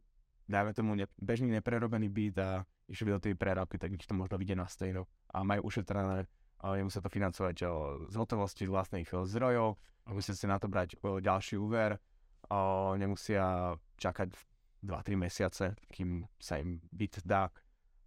[0.46, 2.50] dajme tomu, ne, bežný neprerobený byt a
[2.86, 5.10] išli do tej prerábky, tak to možno vidieť na stejno.
[5.34, 6.30] A majú ušetrené,
[6.62, 7.72] a nemusia to financovať o,
[8.10, 9.78] z hotovosti z vlastných zdrojov,
[10.14, 11.98] musia si na to brať ďalší úver,
[12.50, 14.30] o, nemusia čakať
[14.86, 17.50] 2-3 mesiace, kým sa im byt dá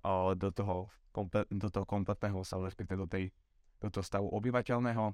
[0.07, 3.35] o, do, toho, komple, do toho kompletného stavu, respektíve do, tej,
[3.83, 5.11] do toho stavu obyvateľného.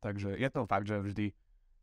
[0.00, 1.26] Takže je to fakt, že vždy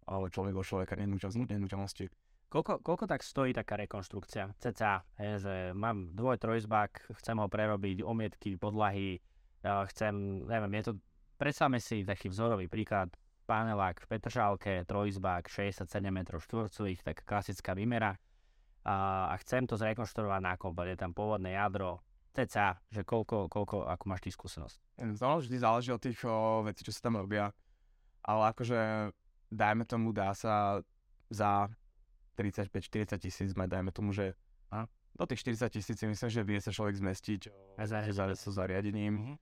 [0.05, 2.09] človek od človeka nenúteľnosti.
[2.45, 4.55] Koľko, koľko tak stojí taká rekonštrukcia?
[4.62, 9.19] CCA, je, že mám dvoj, trojzbak, chcem ho prerobiť, omietky, podlahy,
[9.65, 10.93] chcem, neviem, je to,
[11.41, 13.12] predstavme si taký vzorový príklad,
[13.45, 18.17] panelák v Petržálke, trojizbák, 67 m štvorcových, tak klasická výmera
[18.86, 22.01] a, a chcem to zrekonštruovať na komplet, je tam pôvodné jadro,
[22.36, 24.77] cca, že koľko, koľko, ako máš ty skúsenosť?
[25.17, 26.19] To vždy záleží od tých
[26.67, 27.49] vecí, čo sa tam robia,
[28.25, 29.10] ale akože
[29.49, 30.81] dajme tomu, dá sa
[31.31, 31.69] za
[32.35, 34.35] 35-40 tisíc, dajme tomu, že
[34.71, 34.85] a?
[35.15, 37.41] do tých 40 tisíc myslím, že vie sa človek zmestiť
[37.87, 39.13] za, so zariadením.
[39.15, 39.37] Mm-hmm.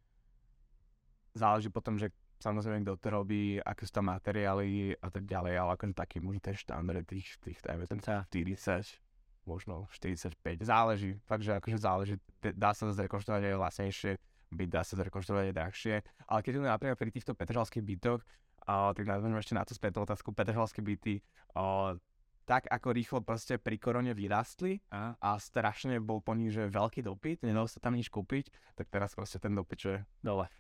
[1.34, 5.72] Záleží potom, že samozrejme, kto to robí, aké sú tam materiály a tak ďalej, ale
[5.74, 9.02] akože taký možno ten štandard tých, tých dajme tomu 40,
[9.50, 12.16] možno 45, záleží, fakt, že akože záleží,
[12.54, 14.12] dá sa to zrekonštruovať aj vlastnejšie,
[14.54, 15.96] byť dá sa zrekonštruovať aj drahšie,
[16.30, 19.98] ale keď je napríklad pri týchto petržalských bytoch, uh, tak nazvem ešte na to späť
[20.06, 21.26] otázku, petržalské byty,
[21.58, 21.98] uh,
[22.44, 27.04] tak ako rýchlo proste pri korone vyrastli a, a strašne bol po nich, že veľký
[27.04, 30.52] dopyt, nedalo sa tam nič kúpiť, tak teraz proste ten dopyt, že dole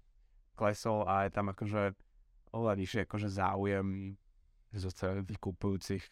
[0.56, 1.98] klesol a je tam akože
[2.54, 4.16] oveľa nižšie akože záujem
[4.74, 6.06] zo tých kúpujúcich.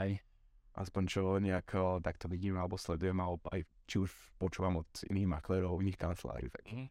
[0.00, 0.24] Hej
[0.72, 1.68] aspoň čo nejak
[2.00, 6.48] takto vidím alebo sledujem, alebo aj či už počúvam od iných maklerov, iných kancelárií.
[6.64, 6.88] Mm.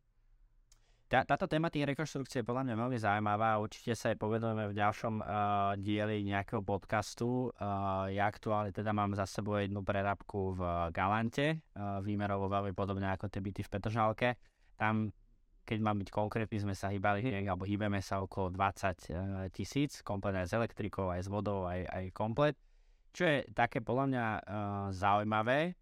[1.11, 3.59] Tá, táto téma tých rekonštrukcie je podľa mňa veľmi zaujímavá.
[3.59, 7.51] Určite sa aj povedujeme v ďalšom uh, dieli nejakého podcastu.
[7.51, 10.61] Uh, ja aktuálne teda mám za sebou jednu prerábku v
[10.95, 14.29] Galante, uh, výmerovo veľmi podobne ako tie byty v Petržalke.
[14.79, 15.11] Tam,
[15.67, 20.47] keď mám byť konkrétny, sme sa hýbali, alebo hýbeme sa okolo 20 tisíc, komplet aj
[20.47, 22.55] s elektrikou, aj s vodou, aj, aj komplet.
[23.11, 24.39] Čo je také podľa mňa uh,
[24.95, 25.75] zaujímavé,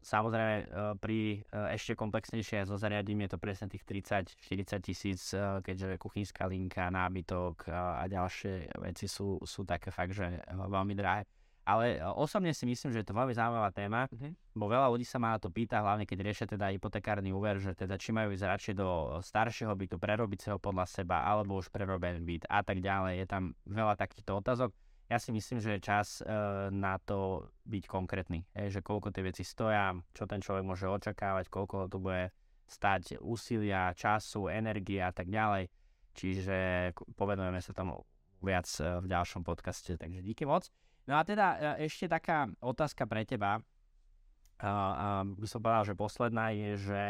[0.00, 6.00] samozrejme uh, pri uh, ešte komplexnejšie so je to presne tých 30-40 tisíc, uh, keďže
[6.00, 11.28] kuchynská linka, nábytok a ďalšie veci sú, sú také fakt, že veľmi drahé.
[11.70, 14.58] Ale osobne si myslím, že je to veľmi zaujímavá téma, mm-hmm.
[14.58, 17.76] bo veľa ľudí sa ma na to pýta, hlavne keď riešia teda hypotekárny úver, že
[17.76, 21.70] teda či majú ísť radšej do staršieho bytu, prerobiť si ho podľa seba, alebo už
[21.70, 23.22] prerobený byt a tak ďalej.
[23.22, 24.74] Je tam veľa takýchto otázok
[25.10, 28.46] ja si myslím, že je čas uh, na to byť konkrétny.
[28.54, 32.30] Je, že koľko tie veci stoja, čo ten človek môže očakávať, koľko to bude
[32.70, 35.66] stať úsilia, času, energie a tak ďalej.
[36.14, 36.56] Čiže
[37.18, 38.06] povedujeme sa tomu
[38.38, 40.70] viac uh, v ďalšom podcaste, takže díky moc.
[41.10, 43.58] No a teda uh, ešte taká otázka pre teba.
[44.62, 47.02] Uh, uh, by som povedal, že posledná je, že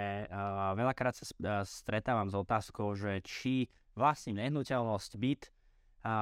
[0.78, 1.28] veľakrát sa
[1.68, 5.52] stretávam s otázkou, že či vlastním nehnuteľnosť, byt,
[6.00, 6.14] a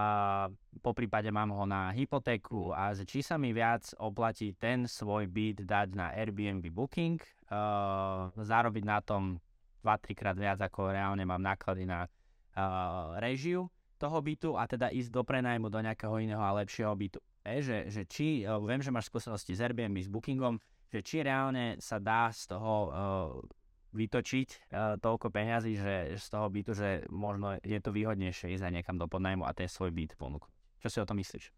[0.83, 5.62] po prípade mám ho na hypotéku a či sa mi viac oplatí ten svoj byt
[5.62, 9.38] dať na Airbnb booking, uh, zarobiť na tom
[9.87, 13.71] 2-3 krát viac ako reálne mám náklady na uh, režiu
[14.03, 17.23] toho bytu a teda ísť do prenajmu do nejakého iného a lepšieho bytu.
[17.47, 20.59] E, že, že či, uh, viem, že máš skúsenosti s Airbnb, s bookingom,
[20.91, 23.58] že či reálne sa dá z toho uh,
[23.92, 28.72] vytočiť uh, toľko peňazí, že z toho bytu, že možno je to výhodnejšie ísť aj
[28.72, 30.53] niekam do podnajmu a ten svoj byt ponúknuť.
[30.85, 31.51] Čo si o tom myslíš?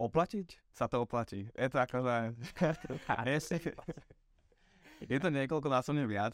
[0.00, 0.48] Oplatiť?
[0.72, 1.52] Sa to oplatí.
[1.52, 2.16] Je to ako, že...
[5.12, 6.32] je to niekoľko násobne viac.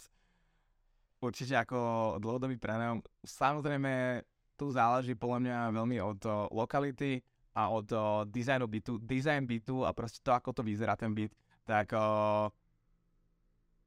[1.19, 1.79] Určite ako
[2.23, 3.03] dlhodobý prenajom.
[3.27, 4.23] Samozrejme,
[4.55, 6.21] tu záleží podľa mňa veľmi od
[6.55, 7.19] lokality
[7.59, 7.89] a od
[8.31, 9.03] dizajnu bytu.
[9.03, 11.35] Dizajn bytu a proste to, ako to vyzerá ten byt.
[11.67, 12.47] Tak uh,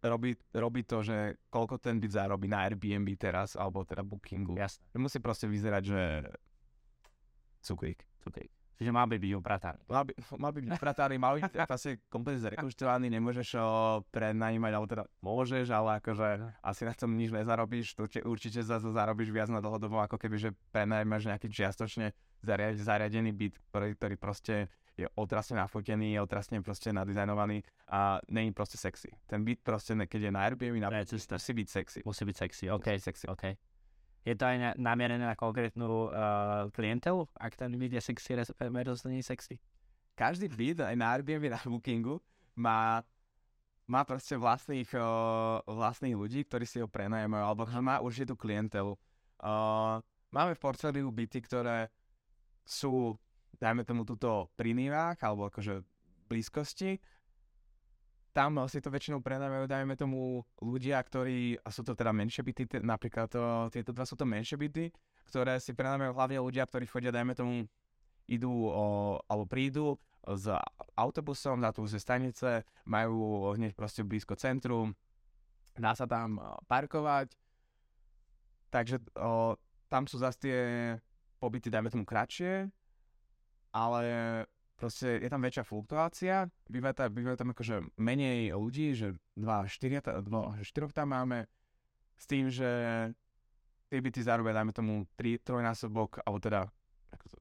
[0.03, 4.55] robí, robí to, že koľko ten byt zarobí na Airbnb teraz, alebo teda Bookingu.
[4.55, 4.83] Jasne.
[4.95, 6.01] Musí proste vyzerať, že
[7.63, 7.99] cukrík.
[8.23, 8.51] Cukrík.
[8.79, 9.79] Čiže mal by byť uprataný.
[9.91, 14.71] Mal by, mal by byť uprataný, mal by byť vlastne kompletne zrekonštruovaný, nemôžeš ho prenajímať,
[14.71, 16.27] alebo teda môžeš, ale akože
[16.63, 20.39] asi na tom nič nezarobíš, to určite za to zarobíš viac na dlhodobo, ako keby,
[20.39, 22.15] že prenajímaš nejaký čiastočne
[22.79, 28.75] zariadený byt, ktorý, ktorý proste je otrasne nafotený, je otrasne proste nadizajnovaný a není proste
[28.75, 29.07] sexy.
[29.25, 31.99] Ten byt proste, keď je na Airbnb, na ne, musí byť sexy.
[32.03, 32.87] Musí byť sexy, OK.
[32.99, 33.25] Sexy.
[33.31, 33.55] okay.
[34.27, 38.35] Je to aj na, namierené na konkrétnu uh, klientelu, ak ten byt je sexy,
[38.69, 39.55] versus nie sexy?
[40.19, 42.19] Každý byt aj na Airbnb, na Bookingu
[42.59, 42.99] má
[43.89, 48.37] má proste vlastných, uh, vlastných ľudí, ktorí si ho prenajímajú, alebo má už je tú
[48.37, 48.93] klientelu.
[49.41, 49.97] Uh,
[50.29, 51.89] máme v portfóliu byty, ktoré
[52.61, 53.17] sú
[53.59, 55.83] dajme tomu tuto pri Nivách, alebo akože
[56.31, 56.97] blízkosti,
[58.29, 62.63] tam si to väčšinou prenajmajú, dajme tomu, ľudia, ktorí, a sú to teda menšie byty,
[62.69, 64.93] t- napríklad to, tieto dva sú to menšie byty,
[65.27, 67.65] ktoré si prenajmajú hlavne ľudia, ktorí chodia, dajme tomu,
[68.29, 70.45] idú o, alebo prídu s
[70.93, 74.93] autobusom na tú stanice, majú hneď proste blízko centrum,
[75.73, 76.37] dá sa tam
[76.69, 77.33] parkovať,
[78.69, 79.57] takže o,
[79.89, 80.59] tam sú zase tie
[81.41, 82.69] pobyty, dajme tomu, kratšie,
[83.73, 84.03] ale
[84.79, 90.23] proste je tam väčšia fluktuácia, býva tam, býva tam akože menej ľudí, že 2 4,
[90.23, 91.45] 2 4 tam máme,
[92.15, 92.67] s tým, že
[93.91, 96.61] tie byty zarobia, dajme tomu 3, trojnásobok, alebo teda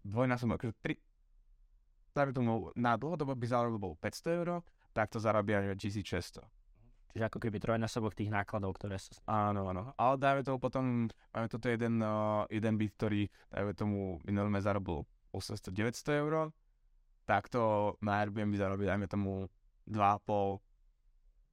[0.02, 4.48] dvojnásobok, akože 3, dajme tomu na dlhodobo by zarobil bol 500 eur,
[4.90, 6.42] tak to zarobia 1600.
[7.08, 9.16] Čiže ako keby trojnásobok tých nákladov, ktoré sú...
[9.24, 9.96] Áno, áno.
[9.96, 15.08] Ale dajme tomu potom, máme toto jeden, uh, jeden byt, ktorý, dajme tomu, minulé zarobil
[15.34, 16.32] 800-900 eur,
[17.28, 19.52] takto na Airbnb zarobí, dajme tomu
[19.88, 20.60] 2,5,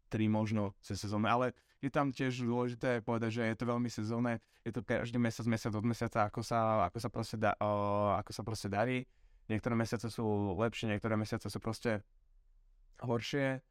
[0.10, 1.52] 3 možno cez sezónu, ale
[1.84, 5.74] je tam tiež dôležité povedať, že je to veľmi sezónne, je to každý mesiac, mesiac
[5.76, 9.06] od mesiaca, ako sa, ako sa, proste, da, o, ako sa proste darí.
[9.46, 12.02] Niektoré mesiace sú lepšie, niektoré mesiace sú proste
[13.06, 13.62] horšie.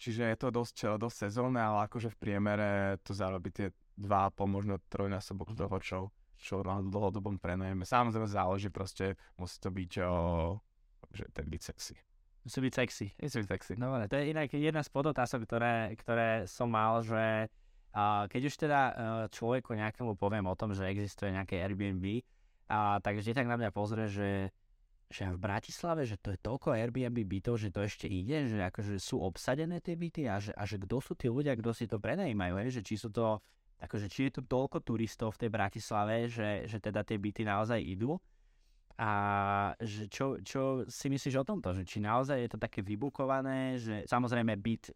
[0.00, 4.80] Čiže je to dosť, dosť sezónne, ale akože v priemere to zarobí tie 2,5, možno
[4.88, 5.98] trojnásobok toho, čo,
[6.40, 7.84] čo na dlhodobom prenajme.
[7.84, 10.12] Samozrejme záleží proste, musí to byť o,
[11.12, 11.94] že ten byť sexy.
[12.40, 13.06] Musí byť sexy.
[13.20, 13.72] Musí byť sexy.
[13.76, 17.52] No ale to je inak jedna z podotázok, ktoré, ktoré som mal, že
[17.92, 18.92] uh, keď už teda uh,
[19.28, 23.70] človeku nejakému poviem o tom, že existuje nejaké Airbnb, uh, tak vždy tak na mňa
[23.76, 24.48] pozrie, že
[25.10, 29.02] že v Bratislave, že to je toľko Airbnb bytov, že to ešte ide, že akože
[29.02, 31.98] sú obsadené tie byty a že, a že kto sú tí ľudia, kto si to
[31.98, 33.42] prenajímajú, že či sú to,
[33.80, 37.80] akože či je tu toľko turistov v tej Bratislave, že, že teda tie byty naozaj
[37.80, 38.20] idú
[39.00, 39.10] a
[39.80, 41.72] že čo, čo si myslíš o tomto?
[41.72, 44.94] Že či naozaj je to také vybukované, že samozrejme byt, e,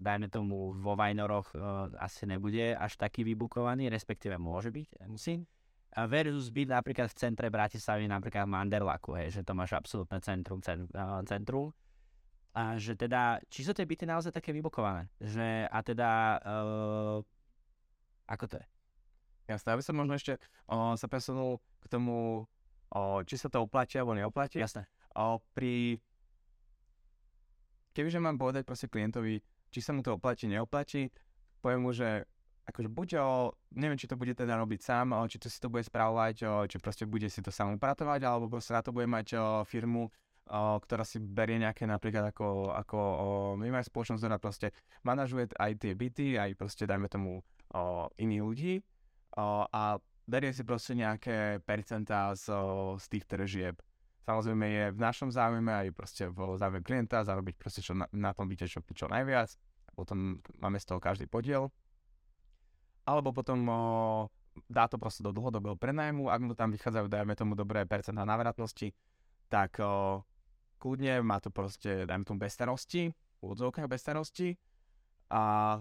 [0.00, 5.44] dajme tomu vo Vajnoroch uh, asi nebude až taký vybukovaný, respektíve môže byť, musím.
[5.92, 10.16] A versus byt napríklad v centre Bratislavy, napríklad v Manderlaku, hej, že to máš absolútne
[10.24, 10.64] centrum,
[11.28, 11.76] centrum.
[12.56, 15.12] A že teda, či sú tie byty naozaj také vybukované?
[15.20, 17.20] Že, a teda, uh,
[18.32, 18.66] ako to je?
[19.52, 22.48] Jasné, aby som možno ešte uh, sa presunul k tomu
[22.92, 24.60] o, či sa to oplatí alebo neoplatí.
[24.60, 24.84] Jasné.
[25.16, 25.96] O, pri...
[27.92, 31.12] Kebyže mám povedať proste klientovi, či sa mu to oplatí, neoplatí,
[31.60, 32.24] poviem mu, že
[32.64, 35.68] akože buď o, neviem, či to bude teda robiť sám, o, či to si to
[35.68, 39.08] bude správovať, o, či proste bude si to sám upratovať, alebo proste na to bude
[39.08, 43.26] mať o, firmu, o, ktorá si berie nejaké napríklad ako, ako o,
[43.60, 44.68] my máme spoločnosť, ktorá proste
[45.04, 47.44] manažuje aj tie byty, aj proste dajme tomu
[48.20, 48.74] iných ľudí
[49.36, 49.96] o, a
[50.28, 52.52] berie si proste nejaké percentá z,
[53.00, 53.74] z tých tržieb.
[54.22, 58.30] Samozrejme je v našom záujme aj proste v záujme klienta zarobiť proste čo na, na
[58.30, 59.50] tom byte čo, čo najviac.
[59.98, 61.68] Potom máme z toho každý podiel.
[63.02, 63.80] Alebo potom o,
[64.70, 68.94] dá to proste do dlhodobého prenajmu, ak mu tam vychádzajú, dajme tomu dobré percentá návratnosti,
[69.50, 70.22] tak o,
[70.78, 73.10] kľudne má to proste, dajme tomu bez starosti,
[73.42, 74.54] úvodzovkách bez starosti
[75.34, 75.76] a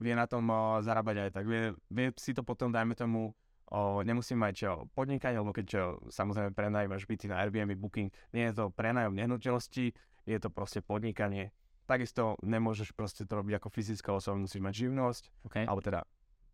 [0.00, 1.44] vie na tom o, zarábať aj tak.
[1.46, 3.34] Vie, vie si to potom, dajme tomu,
[3.70, 8.44] o, nemusí mať čo podnikať, alebo keď čo, samozrejme prenajímaš byty na Airbnb Booking, nie
[8.50, 11.52] je to prenajom nehnuteľnosti, je to proste podnikanie.
[11.84, 15.64] Takisto nemôžeš proste to robiť ako fyzická osoba, musíš mať živnosť, okay.
[15.68, 16.00] alebo teda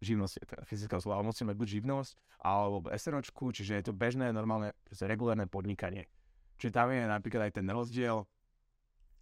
[0.02, 3.94] živnosť je teda fyzická osoba, ale musí mať buď živnosť, alebo SROčku, čiže je to
[3.94, 6.08] bežné, normálne, regulárne podnikanie.
[6.58, 8.26] Čiže tam je napríklad aj ten rozdiel,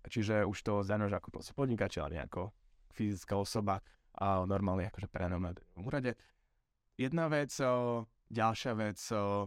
[0.08, 2.54] čiže už to zanož ako proste podnikateľ, nejako
[2.94, 3.84] fyzická osoba,
[4.18, 6.18] a normálne akože prenom na úrade.
[6.98, 9.46] Jedna vec, o, ďalšia vec, o,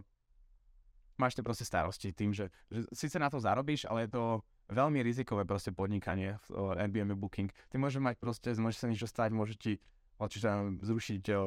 [1.20, 4.24] máš to proste starosti tým, že, že síce na to zarobíš, ale je to
[4.72, 7.52] veľmi rizikové proste podnikanie v Airbnb Booking.
[7.68, 9.84] Ty môžeš mať proste, môže sa niečo stať, môže ti
[10.16, 11.44] čiže zrušiť, o,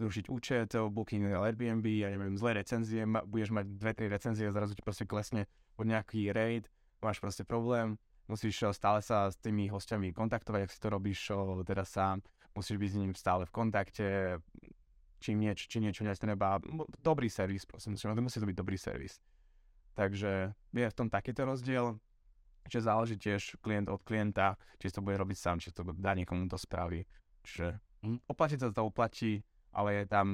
[0.00, 4.72] zrušiť účet, o, Booking Airbnb, ja neviem, zlé recenzie, budeš mať dve, tri recenzie zrazu
[4.72, 5.44] ti proste klesne
[5.76, 6.72] pod nejaký raid,
[7.04, 11.60] máš proste problém, musíš stále sa s tými hostiami kontaktovať, ak si to robíš o,
[11.60, 12.24] teda sám,
[12.56, 14.06] musíš byť s ním stále v kontakte,
[15.20, 16.58] či niečo, či niečo netreba.
[17.04, 19.20] Dobrý servis, prosím, musí to byť dobrý servis.
[19.96, 21.96] Takže je v tom takýto rozdiel,
[22.68, 26.50] že záleží tiež klient od klienta, či to bude robiť sám, či to dá niekomu
[26.50, 27.06] to spraví.
[27.46, 29.40] Čiže hm, oplatí sa to uplatí,
[29.72, 30.26] ale je tam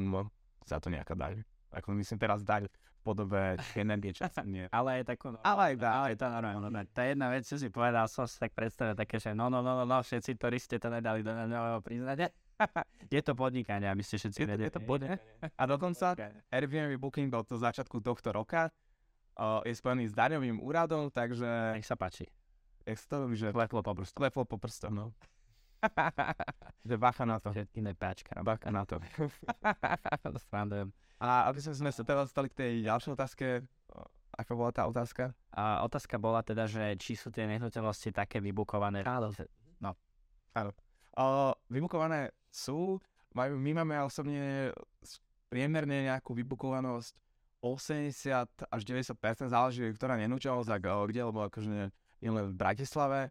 [0.66, 1.44] za to nejaká daň.
[1.72, 2.66] Ako myslím teraz daň
[3.02, 4.70] podobe energie, čo nie.
[4.70, 5.34] ale je takú...
[5.34, 5.90] No, ale aj dá.
[5.98, 6.70] Ale je to normálne.
[6.70, 9.60] No, tá jedna vec, čo si povedal, som si tak predstavil také, že no, no,
[9.60, 12.30] no, no, no všetci ste to nedali do nového priznania.
[13.14, 14.70] je to podnikanie, aby ste všetci vedeli.
[14.70, 15.20] Je to podnikanie.
[15.58, 16.14] A dokonca
[16.48, 18.70] Airbnb Booking bol to začiatku tohto roka
[19.38, 21.76] uh, je spojený s daňovým úradom, takže...
[21.76, 22.28] Nech sa páči.
[22.82, 23.54] Jak to že...
[23.54, 24.16] Kleplo po prstu.
[24.18, 25.06] Kleplo po prstom, no.
[26.88, 27.50] Že bacha na to.
[27.50, 28.38] Všetky nepáčka.
[28.42, 28.98] Bacha na to.
[31.22, 33.62] A aby sme sa teraz stali k tej ďalšej otázke,
[34.32, 35.30] ako bola tá otázka?
[35.54, 39.04] A otázka bola teda, že či sú tie nehnuteľnosti také vybukované.
[39.04, 39.30] Áno.
[39.78, 39.94] No.
[40.56, 40.72] Áno.
[41.68, 42.98] Vybukované sú,
[43.36, 44.72] majú, my máme osobne
[45.52, 47.12] priemerne nejakú vybukovanosť
[47.60, 51.86] 80 až 90%, záleží, ktorá nenúteľnosť, tak kde, lebo akože nie,
[52.24, 53.30] len v Bratislave,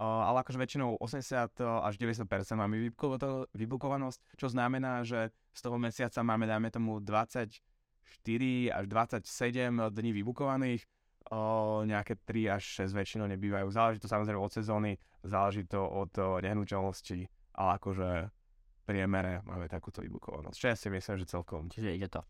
[0.00, 2.24] ale akože väčšinou 80 až 90%
[2.56, 2.80] máme
[3.52, 7.60] vybukovanosť, čo znamená, že z toho mesiaca máme, dajme tomu, 20
[8.20, 10.84] 4 až 27 dní vybukovaných,
[11.32, 13.72] o, nejaké 3 až 6 väčšinou nebývajú.
[13.72, 14.92] Záleží to samozrejme od sezóny,
[15.24, 16.12] záleží to od
[16.44, 17.24] nehnuteľnosti,
[17.56, 18.28] ale akože
[18.84, 20.56] priemere máme takúto vybukovanosť.
[20.58, 21.72] Čo ja si myslím, že celkom...
[21.72, 22.20] Čiže ide to.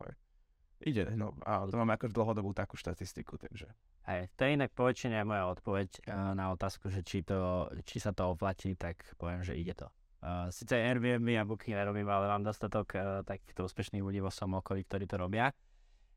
[0.82, 3.70] Ide, no a to máme akože dlhodobú takú štatistiku, takže...
[4.02, 8.10] Hej, to je inak poväčšine moja odpoveď uh, na otázku, že či, to, či sa
[8.10, 9.86] to oplatí, tak poviem, že ide to.
[10.18, 14.58] Uh, Sice Airbnb a Booking nerobím, ale mám dostatok uh, takýchto úspešných ľudí vo svojom
[14.58, 15.54] okolí, ktorí to robia.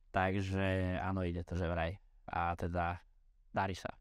[0.09, 2.01] Takže áno, ide to, že vraj.
[2.25, 2.97] A teda
[3.53, 3.93] darí sa.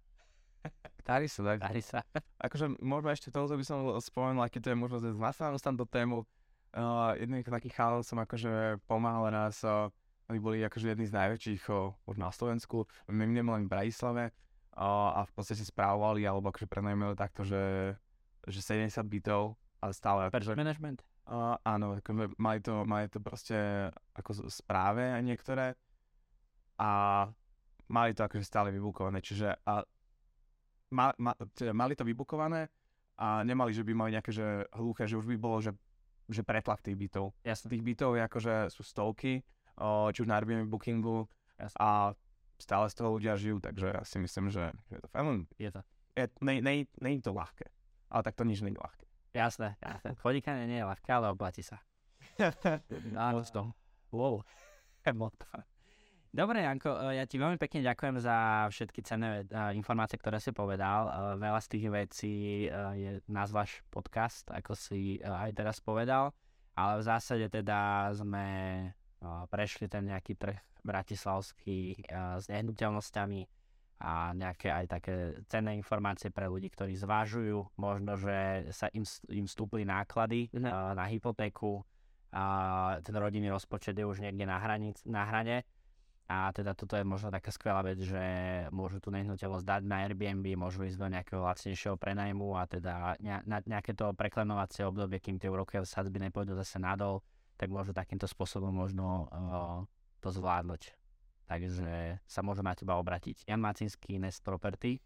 [1.04, 1.60] Darí sa, tak.
[1.60, 2.00] Darí sa.
[2.48, 6.24] akože možno ešte tohoto by som spomenul, aký to je možno zase tam do tému.
[6.72, 9.92] Uh, jedný taký chalán som akože pomáhal raz, uh,
[10.32, 11.68] oni boli akože jedni z najväčších
[12.08, 14.24] už na Slovensku, mimo len v Bratislave
[14.76, 17.94] uh, a v podstate správovali alebo akože prenajmeli takto, že,
[18.48, 20.20] že 70 bytov ale stále...
[20.32, 21.04] Person management?
[21.24, 25.72] Uh, áno, ako mali, to, mali to proste ako správe niektoré
[26.80, 27.24] a
[27.88, 29.84] mali to akože stále vybukované, čiže a,
[30.92, 32.68] ma, ma, teda mali to vybukované
[33.20, 35.72] a nemali, že by mali nejaké že hluché, že už by bolo, že,
[36.28, 37.32] že pretlak tých bytov.
[37.44, 37.72] Jasne.
[37.72, 39.40] Tých bytov je akože sú stovky,
[40.14, 41.26] či už na Airbnb bookingu
[41.78, 42.14] a
[42.58, 45.46] stále z toho ľudia žijú, takže ja si myslím, že je to fajn.
[45.58, 45.80] Je to.
[46.14, 47.66] Je, ne, ne, ne, je to ľahké,
[48.10, 49.04] ale tak to nič nie je ľahké.
[49.34, 50.14] Jasné, jasné.
[50.22, 51.82] Podnikanie nie je ľahké, ale oplatí sa.
[53.18, 53.70] Áno, to.
[54.14, 54.46] Wow.
[56.30, 60.54] Dobre, Janko, e, ja ti veľmi pekne ďakujem za všetky cenné uh, informácie, ktoré si
[60.54, 61.10] povedal.
[61.10, 62.34] Uh, veľa z tých vecí
[62.70, 66.30] je nazvaš podcast, ako si aj teraz povedal,
[66.78, 68.46] ale v zásade teda sme
[69.48, 73.40] prešli ten nejaký trh bratislavský s nehnuteľnosťami,
[74.04, 75.14] a nejaké aj také
[75.46, 81.06] cenné informácie pre ľudí, ktorí zvážujú možno, že sa im, im stúpli náklady uh, na
[81.08, 81.80] hypotéku
[82.34, 82.44] a
[83.00, 85.62] ten rodinný rozpočet je už niekde na, hranic, na hrane.
[86.24, 88.24] A teda toto je možno taká skvelá vec, že
[88.72, 92.92] môžu tú nehnuteľnosť dať na Airbnb, môžu ísť do nejakého lacnejšieho prenajmu a teda
[93.44, 97.20] na nejaké to preklenovacie obdobie, kým tie úrokové sadzby nepôjdu zase nadol,
[97.54, 99.86] tak môžu takýmto spôsobom možno uh,
[100.18, 100.94] to zvládnuť
[101.46, 103.44] takže sa môžem na teba obratiť.
[103.44, 105.00] Jan Macinský, Nest Property,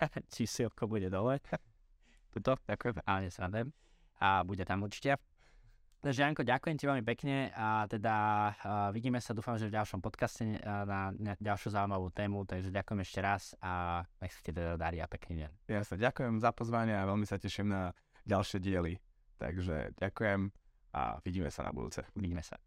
[0.32, 1.40] či si oko bude dole.
[2.30, 3.72] Tuto, ďakujem, ale nesradem.
[4.20, 5.16] A bude tam určite.
[6.00, 10.00] Takže Janko, ďakujem ti veľmi pekne a teda uh, vidíme sa, dúfam, že v ďalšom
[10.00, 14.48] podcaste uh, na, na ďalšiu zaujímavú tému, takže ďakujem ešte raz a nech sa ti
[14.48, 15.50] teda darí a pekný deň.
[15.68, 17.92] Ja sa ďakujem za pozvanie a veľmi sa teším na
[18.24, 18.96] ďalšie diely.
[19.36, 20.48] Takže ďakujem
[20.94, 22.02] a vidíme sa na budúce.
[22.16, 22.58] Vidíme sa.